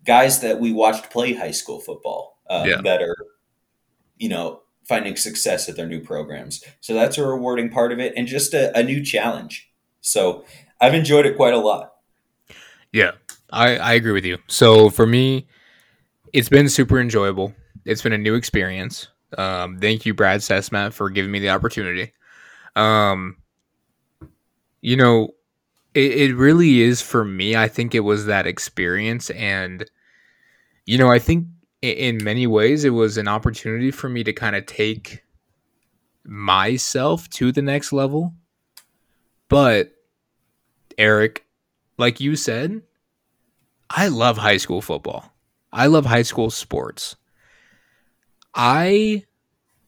[0.05, 2.81] guys that we watched play high school football um, Yeah.
[2.81, 3.15] that are,
[4.17, 6.63] you know, finding success at their new programs.
[6.79, 9.69] So that's a rewarding part of it and just a, a new challenge.
[10.01, 10.45] So
[10.79, 11.93] I've enjoyed it quite a lot.
[12.93, 13.11] Yeah,
[13.51, 14.37] I, I agree with you.
[14.47, 15.47] So for me,
[16.33, 17.53] it's been super enjoyable.
[17.85, 19.07] It's been a new experience.
[19.37, 22.13] Um, thank you, Brad Sesmat, for giving me the opportunity.
[22.75, 23.37] Um,
[24.81, 25.29] you know,
[25.93, 27.55] it, it really is for me.
[27.55, 29.89] I think it was that experience, and
[30.85, 31.47] you know, I think
[31.81, 35.23] in many ways it was an opportunity for me to kind of take
[36.25, 38.33] myself to the next level.
[39.49, 39.91] But
[40.97, 41.45] Eric,
[41.97, 42.81] like you said,
[43.89, 45.31] I love high school football.
[45.71, 47.15] I love high school sports.
[48.53, 49.23] I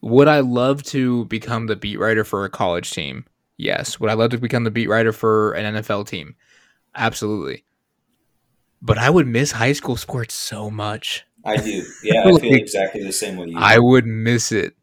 [0.01, 3.25] would I love to become the beat writer for a college team?
[3.57, 3.99] Yes.
[3.99, 6.35] Would I love to become the beat writer for an NFL team?
[6.95, 7.65] Absolutely.
[8.81, 11.25] But I would miss high school sports so much.
[11.45, 11.85] I do.
[12.03, 13.57] Yeah, I feel exactly the same way you.
[13.57, 14.75] I would miss it.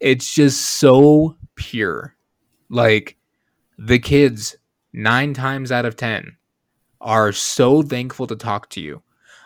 [0.00, 2.14] It's just so pure.
[2.68, 3.16] Like
[3.78, 4.56] the kids,
[4.92, 6.36] nine times out of 10,
[7.00, 9.02] are so thankful to talk to you.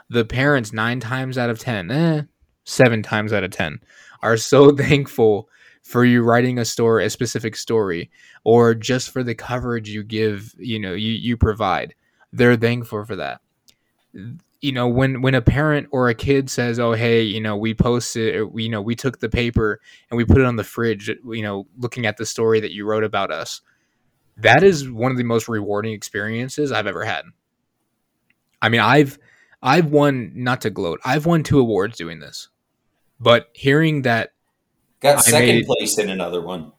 [0.08, 2.22] The parents, nine times out of 10, eh,
[2.64, 3.80] seven times out of 10,
[4.22, 5.48] are so thankful
[5.82, 8.10] for you writing a story, a specific story,
[8.44, 11.94] or just for the coverage you give, you know, you, you provide.
[12.32, 13.40] They're thankful for that
[14.62, 17.74] you know when when a parent or a kid says oh hey you know we
[17.74, 21.08] posted or, you know we took the paper and we put it on the fridge
[21.08, 23.60] you know looking at the story that you wrote about us
[24.36, 27.24] that is one of the most rewarding experiences i've ever had
[28.62, 29.18] i mean i've
[29.62, 32.48] i've won not to gloat i've won two awards doing this
[33.20, 34.32] but hearing that
[35.00, 36.72] Got I second made- place in another one.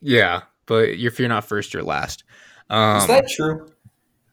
[0.00, 2.24] yeah but if you're not first, you're last.
[2.68, 3.68] Um, Is that true?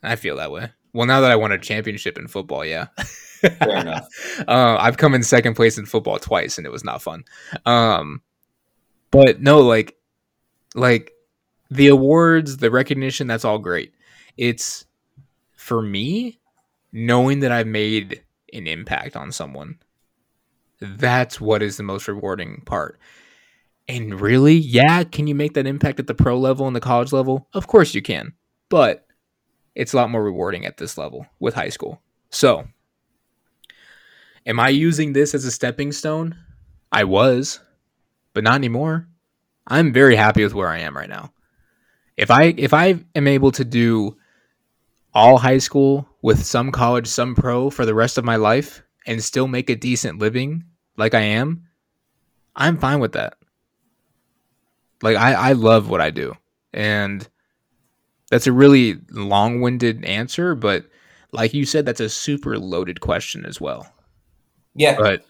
[0.01, 0.71] I feel that way.
[0.93, 2.87] Well, now that I won a championship in football, yeah.
[3.41, 4.07] Fair enough.
[4.47, 7.25] uh, I've come in second place in football twice, and it was not fun.
[7.65, 8.21] Um,
[9.11, 9.97] but no, like,
[10.75, 11.11] like
[11.69, 13.93] the awards, the recognition, that's all great.
[14.37, 14.85] It's
[15.55, 16.39] for me
[16.91, 18.23] knowing that I've made
[18.53, 19.79] an impact on someone.
[20.79, 22.99] That's what is the most rewarding part.
[23.87, 27.11] And really, yeah, can you make that impact at the pro level and the college
[27.11, 27.47] level?
[27.53, 28.33] Of course you can.
[28.69, 29.05] But
[29.75, 32.01] it's a lot more rewarding at this level with high school.
[32.29, 32.67] So,
[34.45, 36.35] am I using this as a stepping stone?
[36.91, 37.59] I was,
[38.33, 39.07] but not anymore.
[39.67, 41.31] I'm very happy with where I am right now.
[42.17, 44.17] If I if I am able to do
[45.13, 49.23] all high school with some college, some pro for the rest of my life and
[49.23, 50.65] still make a decent living
[50.97, 51.67] like I am,
[52.55, 53.37] I'm fine with that.
[55.01, 56.35] Like I, I love what I do.
[56.71, 57.27] And
[58.33, 60.85] that's a really long-winded answer, but
[61.31, 63.85] like you said, that's a super loaded question as well.
[64.73, 64.95] Yeah.
[64.97, 65.23] But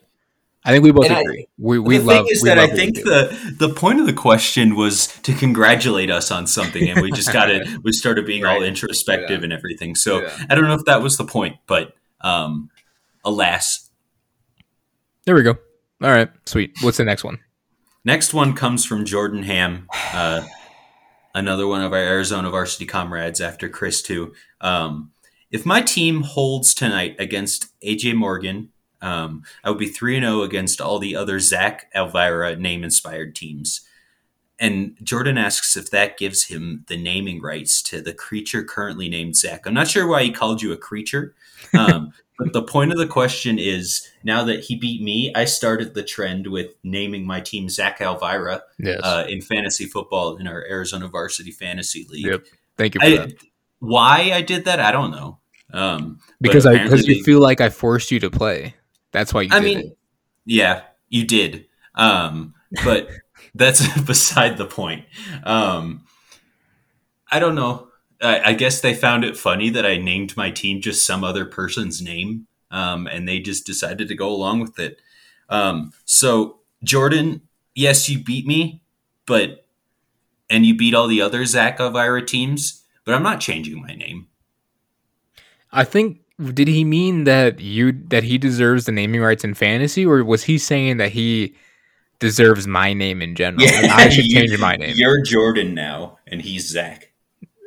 [0.63, 1.47] I think we both And I- agree.
[1.57, 2.25] we we the love.
[2.25, 6.31] thing is that I think the the point of the question was to congratulate us
[6.31, 7.67] on something, and we just got it.
[7.83, 9.43] We started being all introspective Yeah.
[9.43, 9.95] and everything.
[9.95, 10.45] So Yeah.
[10.49, 12.69] I don't know if that was the point, but um,
[13.25, 13.89] alas.
[15.25, 15.57] there we go.
[16.01, 16.71] All right, sweet.
[16.81, 17.39] What's the next one?
[18.05, 20.43] Next one comes from Jordan Ham, uh,
[21.33, 24.33] another one of our Arizona varsity comrades after Chris too.
[24.61, 25.11] Um,
[25.51, 28.69] if my team holds tonight against AJ Morgan,
[29.01, 33.35] um, I would be three and zero against all the other Zach Elvira name inspired
[33.35, 33.81] teams.
[34.63, 39.35] And Jordan asks if that gives him the naming rights to the creature currently named
[39.35, 39.65] Zach.
[39.65, 41.35] I'm not sure why he called you a creature,
[41.77, 45.93] um, but the point of the question is now that he beat me, I started
[45.95, 49.01] the trend with naming my team Zach Elvira Yes.
[49.03, 52.25] uh, in fantasy football in our Arizona Varsity Fantasy League.
[52.25, 52.45] Yep.
[52.77, 53.33] Thank you for I, that.
[53.79, 55.39] why I did that, I don't know.
[55.73, 58.75] Um, Because I because you they- feel like I forced you to play.
[59.11, 59.97] That's why you I did mean, it.
[60.45, 61.65] yeah, you did.
[61.95, 62.53] Um,
[62.83, 63.09] but
[63.55, 65.05] that's beside the point.
[65.43, 66.05] Um,
[67.31, 67.87] I don't know.
[68.21, 71.45] I, I guess they found it funny that I named my team just some other
[71.45, 74.99] person's name, um, and they just decided to go along with it.
[75.49, 77.41] Um, so, Jordan,
[77.75, 78.81] yes, you beat me,
[79.25, 79.65] but
[80.49, 84.27] and you beat all the other Zach Elvira teams, but I'm not changing my name.
[85.71, 86.19] I think
[86.53, 90.43] did he mean that you that he deserves the naming rights in fantasy, or was
[90.43, 91.55] he saying that he
[92.23, 93.65] deserves my name in general?
[93.65, 94.93] Like, I should you- change my name.
[94.95, 97.11] You're Jordan now, and he's Zach.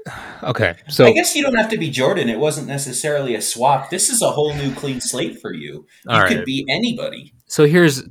[0.42, 2.28] Okay, so I guess you don't have to be Jordan.
[2.28, 3.90] It wasn't necessarily a swap.
[3.90, 5.86] This is a whole new clean slate for you.
[6.04, 7.32] You All could be anybody.
[7.46, 8.04] so here's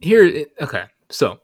[0.00, 0.46] here.
[0.60, 1.40] Okay, so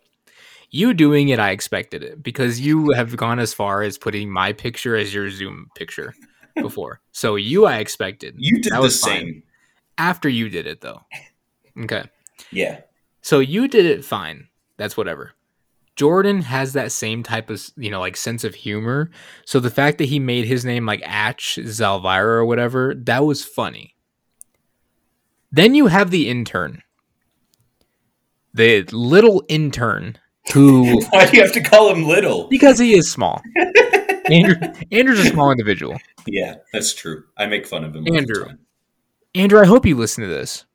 [0.70, 4.52] you doing it, I expected it because you have gone as far as putting my
[4.54, 6.14] picture as your Zoom picture
[6.56, 7.00] before.
[7.12, 8.36] so you, I expected.
[8.38, 9.10] You did That the was fine.
[9.20, 9.42] same.
[9.98, 11.02] after you did it though.
[11.82, 12.04] Okay.
[12.50, 12.80] Yeah.
[13.24, 14.48] So you did it fine.
[14.76, 15.32] That's whatever.
[15.96, 19.10] Jordan has that same type of, you know, like sense of humor.
[19.46, 23.42] So the fact that he made his name like Atch Zalvira or whatever, that was
[23.42, 23.94] funny.
[25.50, 26.82] Then you have the intern.
[28.52, 30.18] The little intern
[30.52, 32.46] who Why do you have to call him little?
[32.48, 33.40] because he is small.
[34.30, 34.56] Andrew
[34.92, 35.96] Andrew's a small individual.
[36.26, 37.24] Yeah, that's true.
[37.38, 38.06] I make fun of him.
[38.06, 38.50] Andrew.
[39.34, 40.66] Andrew, I hope you listen to this.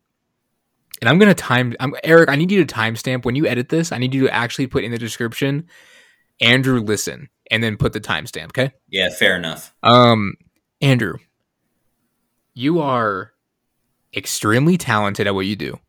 [1.02, 1.76] And I'm gonna time.
[1.80, 2.30] I'm Eric.
[2.30, 3.92] I need you to timestamp when you edit this.
[3.92, 5.68] I need you to actually put in the description,
[6.42, 8.48] Andrew, listen, and then put the timestamp.
[8.48, 8.72] Okay.
[8.90, 9.74] Yeah, fair enough.
[9.82, 10.36] Um,
[10.82, 11.18] Andrew,
[12.54, 13.32] you are
[14.16, 15.80] extremely talented at what you do.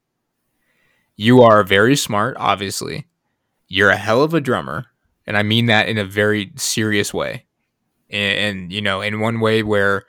[1.17, 3.07] You are very smart, obviously.
[3.69, 4.87] You're a hell of a drummer,
[5.27, 7.47] and I mean that in a very serious way.
[8.09, 10.05] And, and you know, in one way where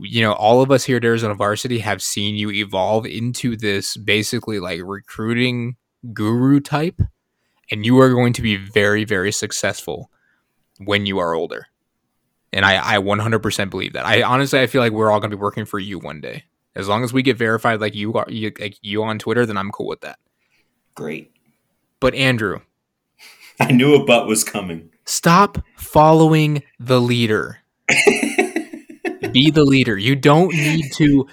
[0.00, 3.96] you know, all of us here at Arizona Varsity have seen you evolve into this
[3.96, 5.76] basically like recruiting
[6.12, 7.00] guru type,
[7.70, 10.10] and you are going to be very, very successful
[10.78, 11.66] when you are older.
[12.52, 14.04] And I, I 100% believe that.
[14.04, 16.44] I honestly, I feel like we're all going to be working for you one day.
[16.74, 19.56] As long as we get verified like you are, you, like you on Twitter, then
[19.56, 20.18] I'm cool with that.
[20.94, 21.32] Great.
[22.00, 22.60] But Andrew,
[23.60, 24.90] I knew a butt was coming.
[25.04, 27.58] stop following the leader.
[29.32, 29.96] Be the leader.
[29.96, 31.26] You don't need to,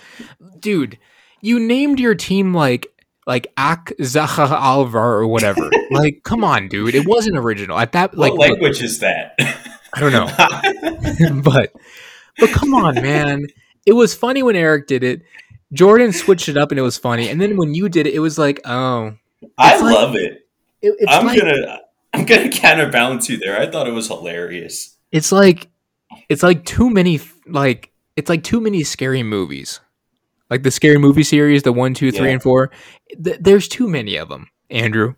[0.60, 0.98] dude.
[1.42, 2.88] You named your team like
[3.26, 5.70] like Ak Zaha Alvar or whatever.
[5.92, 6.96] like, come on, dude.
[6.96, 8.18] It wasn't original at that.
[8.18, 9.36] Like, what look, language is that?
[9.94, 11.42] I don't know.
[11.44, 11.74] but
[12.38, 13.48] but come on, man.
[13.86, 15.22] It was funny when Eric did it.
[15.72, 17.30] Jordan switched it up and it was funny.
[17.30, 19.14] And then when you did it, it was like, oh,
[19.58, 20.48] I like- love it.
[20.82, 21.80] it, it's I'm like gonna.
[22.12, 23.60] I'm gonna counterbalance you there.
[23.60, 24.96] I thought it was hilarious.
[25.12, 25.68] It's like
[26.28, 27.89] it's like too many like
[28.20, 29.80] it's like too many scary movies.
[30.50, 32.34] Like the scary movie series, the one, two, three, Yeah.
[32.34, 32.72] and four.
[33.24, 35.16] Th- there's too many of them, Andrew.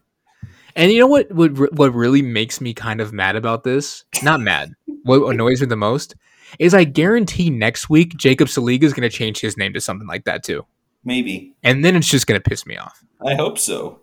[0.75, 1.31] And you know what?
[1.31, 4.03] What what really makes me kind of mad about this?
[4.23, 4.73] Not mad.
[5.03, 6.15] what annoys me the most
[6.59, 10.07] is I guarantee next week Jacob Saliga is going to change his name to something
[10.07, 10.65] like that too,
[11.03, 11.53] Maybe.
[11.63, 13.03] and then it's just going to piss me off.
[13.25, 14.01] I hope so.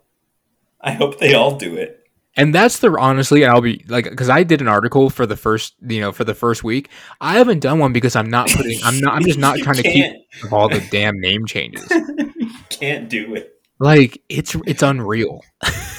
[0.81, 1.98] I hope they all do it.
[2.39, 5.37] And that's the honestly, and I'll be like, because I did an article for the
[5.37, 6.89] first, you know, for the first week.
[7.21, 9.83] I haven't done one because I'm not putting, I'm not, I'm just not trying to
[9.83, 10.15] keep
[10.53, 11.91] all the damn name changes.
[12.71, 13.61] can't do it.
[13.81, 15.43] Like it's it's unreal.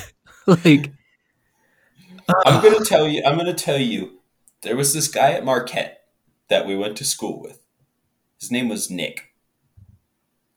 [0.48, 0.94] like
[2.46, 3.22] I'm gonna tell you.
[3.26, 4.20] I'm gonna tell you.
[4.62, 6.02] There was this guy at Marquette
[6.50, 7.62] that we went to school with.
[8.40, 9.34] His name was Nick.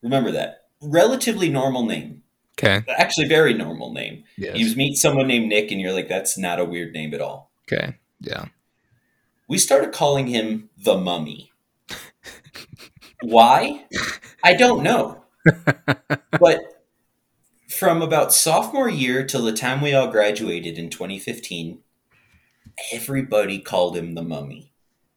[0.01, 0.65] Remember that?
[0.81, 2.23] Relatively normal name.
[2.57, 4.23] Okay, Actually, very normal name.
[4.37, 7.21] yes, You meet someone named Nick, and you're like, "That's not a weird name at
[7.21, 8.45] all." okay, yeah.
[9.47, 11.51] We started calling him the Mummy.
[13.21, 13.85] Why?
[14.43, 15.23] I don't know.
[16.39, 16.59] but
[17.69, 21.79] from about sophomore year till the time we all graduated in 2015,
[22.91, 24.71] everybody called him the Mummy.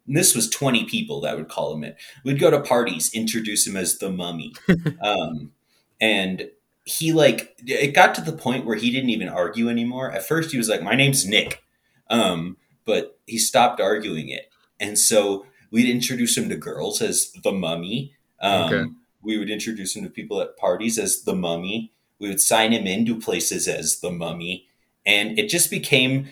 [0.07, 1.97] And this was 20 people that would call him it.
[2.25, 4.55] We'd go to parties, introduce him as the Mummy.
[5.03, 5.53] um,
[6.01, 6.51] and
[6.87, 10.11] he like it got to the point where he didn't even argue anymore.
[10.13, 11.63] At first he was like, "My name's Nick."
[12.09, 14.49] Um, but he stopped arguing it.
[14.79, 18.15] And so we'd introduce him to girls as the mummy.
[18.41, 18.91] Um, Okay.
[19.23, 21.93] We would introduce him to people at parties as the mummy.
[22.21, 24.69] We would sign him into places as the mummy.
[25.05, 26.29] And it just became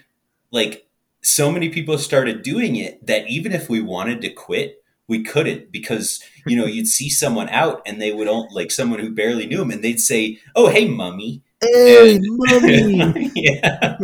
[0.52, 0.86] like
[1.20, 5.70] so many people started doing it that even if we wanted to quit, we couldn't
[5.70, 9.46] because, you know, you'd see someone out and they would, all- like someone who barely
[9.46, 11.42] knew him, and they'd say, Oh, hey, mummy.
[11.60, 12.24] Hey, And-
[12.96, 13.30] mummy.
[13.34, 13.96] yeah.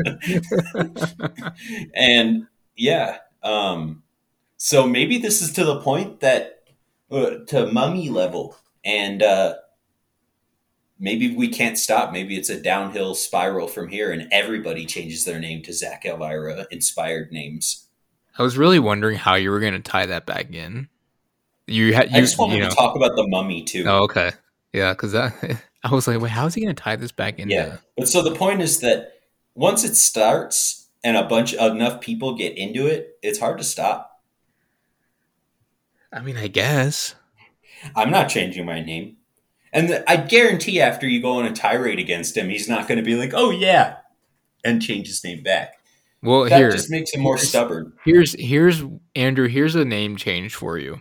[1.95, 2.47] and
[2.77, 4.03] yeah, um,
[4.57, 6.65] so maybe this is to the point that
[7.11, 9.55] uh, to mummy level, and uh,
[10.99, 12.13] maybe we can't stop.
[12.13, 16.67] Maybe it's a downhill spiral from here, and everybody changes their name to Zach Elvira
[16.71, 17.87] inspired names.
[18.41, 20.89] I was really wondering how you were going to tie that back in.
[21.67, 22.71] You had, you, I just wanted you know.
[22.71, 23.85] to talk about the mummy too.
[23.87, 24.33] Oh, okay,
[24.73, 25.35] yeah, because that
[25.85, 27.51] I was like, wait, how is he going to tie this back in?
[27.51, 27.77] Yeah.
[27.99, 29.13] But so the point is that
[29.55, 34.23] once it starts and a bunch enough people get into it, it's hard to stop.
[36.11, 37.17] I mean, I guess.
[37.95, 39.19] I'm not changing my name.
[39.71, 42.97] And th- I guarantee after you go on a tirade against him, he's not going
[42.97, 43.97] to be like, oh, yeah,
[44.65, 45.80] and change his name back.
[46.23, 47.93] Well, That here, just makes him more stubborn.
[48.05, 48.83] here's here's
[49.15, 49.49] Andrew.
[49.49, 51.01] Here's a name change for you,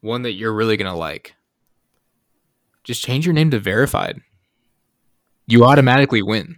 [0.00, 1.34] one that you're really gonna like.
[2.84, 4.20] Just change your name to verified.
[5.46, 6.56] You automatically win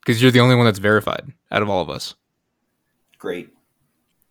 [0.00, 2.14] because you're the only one that's verified out of all of us.
[3.18, 3.50] Great.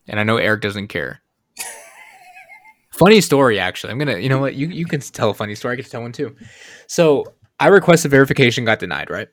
[0.08, 1.22] And I know Eric doesn't care.
[2.90, 3.92] funny story, actually.
[3.92, 4.56] I'm gonna, you know what?
[4.56, 5.74] You you can tell a funny story.
[5.74, 6.36] I get to tell one too.
[6.88, 7.26] So
[7.60, 9.10] I requested verification, got denied.
[9.12, 9.28] Right.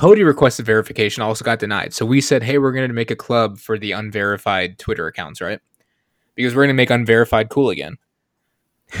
[0.00, 1.92] Cody requested verification, also got denied.
[1.92, 5.60] So we said, hey, we're gonna make a club for the unverified Twitter accounts, right?
[6.34, 7.98] Because we're gonna make unverified cool again.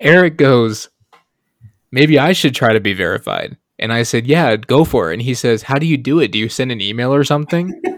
[0.00, 0.90] Eric goes,
[1.92, 3.56] maybe I should try to be verified.
[3.78, 5.14] And I said, yeah, go for it.
[5.14, 6.32] And he says, how do you do it?
[6.32, 7.80] Do you send an email or something?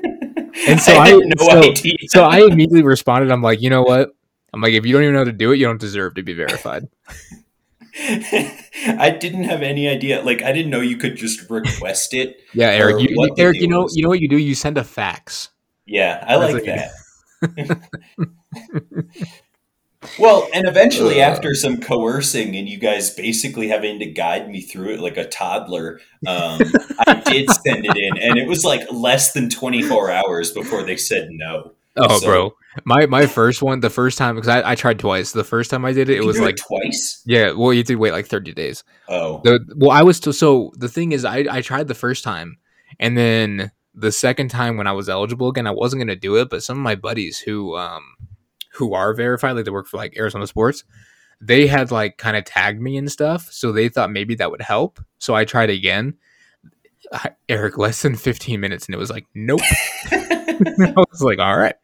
[0.68, 1.96] And so I, had no so, idea.
[2.06, 3.30] so I immediately responded.
[3.30, 4.10] I'm like, you know what?
[4.52, 6.22] I'm like, if you don't even know how to do it, you don't deserve to
[6.22, 6.84] be verified.
[7.98, 10.22] I didn't have any idea.
[10.22, 12.40] Like, I didn't know you could just request it.
[12.52, 13.00] Yeah, Eric.
[13.00, 13.96] You, Eric, you know, was.
[13.96, 14.36] you know what you do?
[14.36, 15.50] You send a fax.
[15.86, 16.90] Yeah, I That's like that.
[20.18, 24.94] well, and eventually, after some coercing and you guys basically having to guide me through
[24.94, 26.60] it like a toddler, um,
[27.06, 30.96] I did send it in, and it was like less than 24 hours before they
[30.96, 31.72] said no.
[31.96, 32.54] Oh, So- bro.
[32.84, 35.30] My my first one, the first time because I, I tried twice.
[35.30, 37.22] The first time I did it, it was like twice.
[37.24, 37.52] yeah.
[37.52, 38.82] Well, you did wait like 30 days.
[39.08, 42.24] Oh, The well, I was still so the thing is, I I tried the first
[42.24, 42.56] time,
[42.98, 46.50] and then the second time when I was eligible again, I wasn't gonna do it.
[46.50, 48.02] But some of my buddies who um
[48.72, 50.82] who are verified, like they work for like Arizona Sports,
[51.40, 54.62] they had like kind of tagged me and stuff, so they thought maybe that would
[54.62, 54.98] help.
[55.18, 56.14] So I tried again.
[57.12, 59.60] I, Eric, less than 15 minutes, and it was like, nope.
[60.10, 61.74] I was like, all right,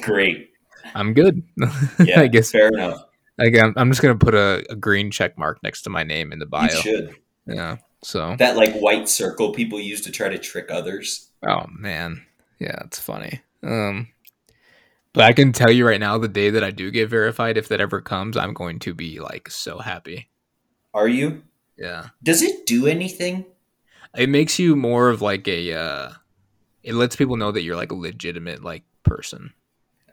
[0.00, 0.50] great.
[0.94, 1.42] I'm good.
[2.04, 3.02] Yeah, I guess fair enough.
[3.38, 6.32] like, I'm, I'm just gonna put a, a green check mark next to my name
[6.32, 6.68] in the You bio.
[6.68, 7.16] should.
[7.46, 7.76] Yeah.
[8.02, 11.30] So That like white circle people use to try to trick others.
[11.46, 12.26] Oh man,
[12.58, 13.40] yeah, it's funny.
[13.62, 14.08] Um,
[15.12, 17.68] but I can tell you right now, the day that I do get verified, if
[17.68, 20.30] that ever comes, I'm going to be like so happy.
[20.94, 21.42] Are you?
[21.78, 22.08] Yeah.
[22.22, 23.44] Does it do anything?
[24.16, 25.72] it makes you more of like a.
[25.72, 26.12] Uh,
[26.82, 29.52] it lets people know that you're like a legitimate like person.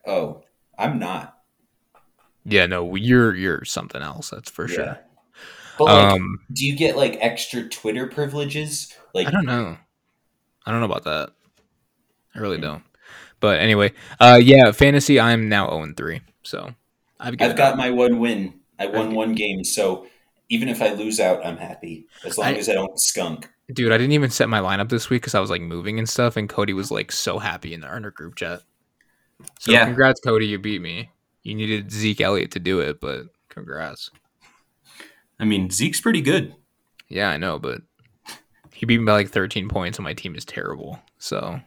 [0.05, 0.43] Oh,
[0.77, 1.37] I'm not.
[2.45, 4.29] Yeah, no, you're you're something else.
[4.29, 4.75] That's for Yeah.
[4.75, 4.99] sure.
[5.77, 8.93] But like, Um, do you get like extra Twitter privileges?
[9.13, 9.77] Like, I don't know.
[10.65, 11.31] I don't know about that.
[12.35, 12.83] I really don't.
[13.39, 15.19] But anyway, uh, yeah, fantasy.
[15.19, 16.73] I'm now zero and three, so
[17.19, 18.59] I've given I've got my one win.
[18.77, 19.15] I won Okay.
[19.15, 20.07] one game, so
[20.49, 23.49] even if I lose out, I'm happy as long I- as I don't skunk.
[23.73, 23.91] dude.
[23.91, 26.35] I didn't even set my lineup this week because I was like moving and stuff,
[26.37, 28.61] and Cody was like so happy in our under group chat.
[29.59, 29.85] So Yeah.
[29.85, 30.47] congrats, Cody.
[30.47, 31.09] You beat me.
[31.43, 34.11] You needed Zeke Elliott to do it, but congrats.
[35.39, 36.53] I mean, Zeke's pretty good.
[37.07, 37.81] Yeah, I know, but
[38.73, 40.99] he beat me by like 13 points, and my team is terrible.
[41.17, 41.61] So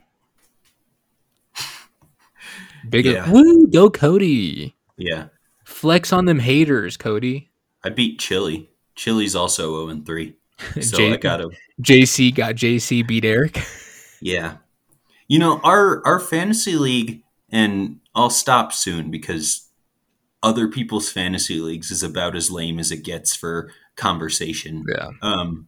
[2.89, 3.29] big Yeah.
[3.29, 4.75] woo, go Cody.
[4.97, 5.27] Yeah.
[5.63, 7.49] Flex on them haters, Cody.
[7.83, 8.69] I beat Chili.
[8.95, 10.35] Chili's also 0 and 3.
[10.81, 11.49] So J- I got to
[11.81, 13.61] JC got JC beat Eric.
[14.21, 14.57] Yeah.
[15.27, 17.22] You know, our our fantasy league
[17.53, 19.69] and I'll stop soon because
[20.41, 24.83] other people's fantasy leagues is about as lame as it gets for conversation.
[24.89, 25.67] yeah, Um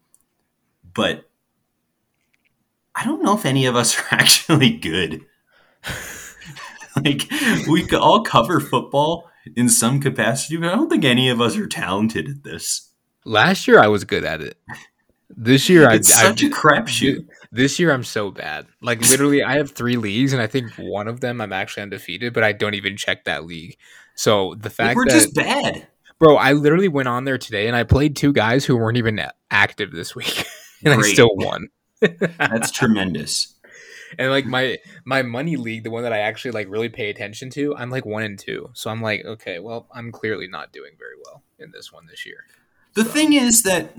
[0.93, 1.29] but
[2.95, 5.21] I don't know if any of us are actually good.
[7.05, 7.29] like
[7.69, 11.57] we could all cover football in some capacity, but I don't think any of us
[11.57, 12.89] are talented at this.
[13.25, 14.57] last year I was good at it.
[15.29, 17.27] This year I, It's I such a crapshoot.
[17.55, 18.67] This year I'm so bad.
[18.81, 22.33] Like literally, I have three leagues, and I think one of them I'm actually undefeated,
[22.33, 23.77] but I don't even check that league.
[24.15, 25.87] So the fact we're that, just bad.
[26.19, 29.21] bro, I literally went on there today and I played two guys who weren't even
[29.51, 30.45] active this week,
[30.83, 31.69] and I still won.
[32.01, 33.55] That's tremendous.
[34.19, 37.49] and like my my money league, the one that I actually like really pay attention
[37.51, 38.69] to, I'm like one and two.
[38.73, 42.25] So I'm like, okay, well, I'm clearly not doing very well in this one this
[42.25, 42.45] year.
[42.95, 43.95] The thing is that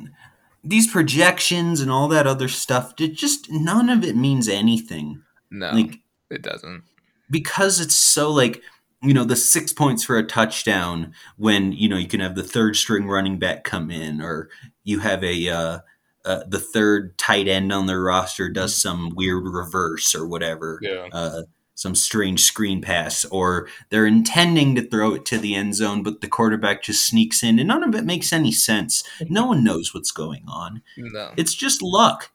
[0.69, 5.23] these projections and all that other stuff, it just none of it means anything.
[5.51, 5.99] No, Like
[6.31, 6.83] it doesn't.
[7.31, 8.63] because it's so like
[9.03, 12.43] you know the six points for a touchdown when you know you can have the
[12.43, 14.49] third string running back come in or
[14.85, 15.79] you have a uh,
[16.25, 21.07] uh, the third tight end on their roster does some weird reverse or whatever Yeah.
[21.13, 21.43] uh,
[21.77, 26.21] some strange screen pass or they're intending to throw it to the end zone but
[26.23, 29.95] the quarterback just sneaks in and none of it makes any sense no one knows
[29.95, 32.33] what's going on No, it's just luck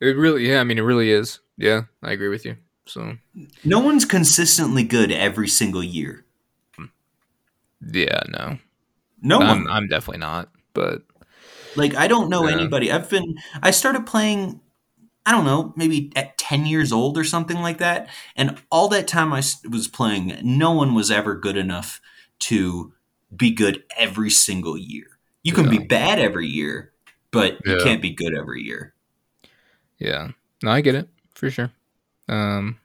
[0.00, 0.48] it really.
[0.48, 1.40] Yeah, I mean, it really is.
[1.56, 2.56] Yeah, I agree with you.
[2.86, 3.16] So
[3.64, 6.24] no one's consistently good every single year
[7.80, 8.58] yeah, no.
[9.22, 10.50] no one I'm, I'm definitely not.
[10.74, 11.02] But
[11.76, 12.54] Like I don't know Yeah.
[12.54, 12.90] anybody.
[12.92, 14.60] I've been I started playing
[15.26, 18.08] I don't know, maybe at 10 years old or something like that.
[18.34, 22.00] And all that time I was playing, no one was ever good enough
[22.40, 22.92] to
[23.36, 25.06] be good every single year.
[25.42, 25.78] You can Yeah.
[25.78, 26.92] be bad every year,
[27.30, 28.94] but you can't be good every year.
[29.98, 30.28] yeah,
[30.62, 31.72] no, I get it for sure.
[32.28, 32.78] Um,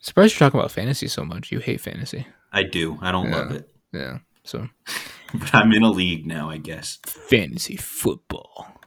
[0.00, 1.52] surprised you're talking about fantasy so much.
[1.52, 2.26] You hate fantasy.
[2.52, 2.98] I do.
[3.00, 3.68] I don't love it.
[3.92, 4.18] Yeah.
[4.44, 4.68] So
[5.34, 6.98] But I'm in a league now, I guess.
[7.06, 8.80] fantasy football.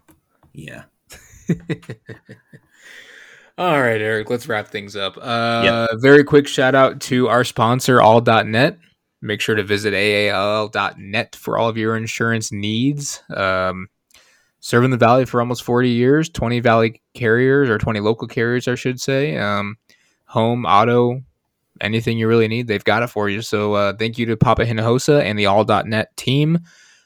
[0.54, 0.84] Yeah.
[3.58, 5.18] All right, Eric, let's wrap things up.
[5.18, 8.78] Uh, Very quick shout out to our sponsor, all.net.
[9.22, 13.24] Make sure to visit aal.net for all of your insurance needs.
[13.34, 13.88] Um,
[14.60, 18.76] serving the Valley for almost 40 years, 20 Valley carriers, or 20 local carriers, I
[18.76, 19.38] should say.
[19.38, 19.78] Um,
[20.26, 21.22] home, auto,
[21.80, 23.42] anything you really need, they've got it for you.
[23.42, 26.60] So uh, thank you to Papa Hinojosa and the all.net team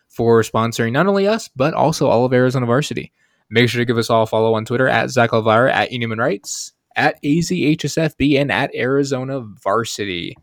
[0.07, 3.11] for sponsoring not only us, but also all of Arizona Varsity.
[3.49, 6.19] Make sure to give us all a follow on Twitter at Zach Elvira, at Inhuman
[6.19, 10.37] Rights, at AZHSFB, and at Arizona Varsity.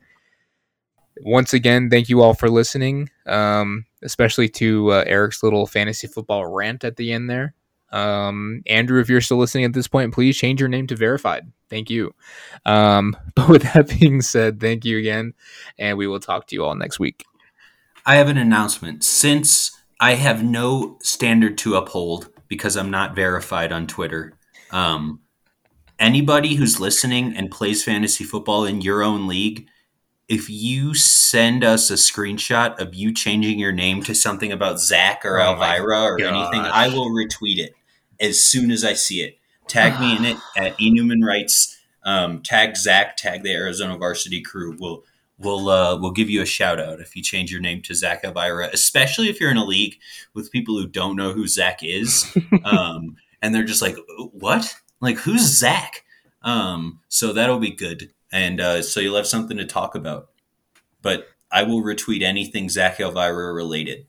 [1.23, 6.47] Once again, thank you all for listening, um, especially to uh, Eric's little fantasy football
[6.47, 7.55] rant at the end there.
[7.91, 11.51] Um, Andrew, if you're still listening at this point, please change your name to verified.
[11.71, 12.15] Thank you.
[12.65, 15.35] Um, but with that being said, thank you again,
[15.79, 17.25] and we will talk to you all next week.
[18.05, 19.03] I have an announcement.
[19.03, 24.35] Since I have no standard to uphold because I'm not verified on Twitter,
[24.71, 25.21] um,
[25.99, 29.67] anybody who's listening and plays fantasy football in your own league,
[30.29, 35.25] if you send us a screenshot of you changing your name to something about Zach
[35.25, 36.61] or Oh Elvira or anything.
[36.61, 37.75] I will retweet it
[38.21, 39.39] as soon as I see it.
[39.69, 41.79] Tag me in it at Inhuman Rights.
[42.05, 43.17] Um, tag Zach.
[43.17, 44.77] Tag the Arizona Varsity Crew.
[44.79, 45.05] We'll
[45.39, 48.25] we'll uh, we'll give you a shout out if you change your name to Zach
[48.25, 49.97] Elvira, especially if you're in a league
[50.35, 53.97] with people who don't know who Zach is, um, and they're just like,
[54.33, 54.75] "What?
[55.01, 56.05] Like who's Zach?"
[56.43, 60.31] Um, so that'll be good, and uh, so you'll have something to talk about.
[61.03, 64.07] But I will retweet anything Zach Elvira related.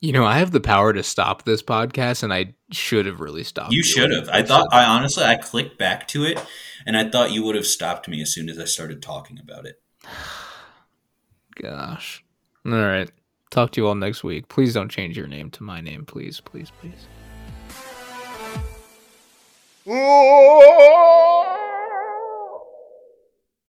[0.00, 3.44] You know, I have the power to stop this podcast, and I should have really
[3.44, 3.72] stopped.
[3.72, 4.28] You should have.
[4.28, 4.66] I thought.
[4.72, 6.44] I honestly, I clicked back to it,
[6.84, 9.64] and I thought you would have stopped me as soon as I started talking about
[9.64, 9.81] it.
[11.60, 12.24] Gosh.
[12.64, 13.10] All right.
[13.50, 14.48] Talk to you all next week.
[14.48, 17.06] Please don't change your name to my name, please, please, please.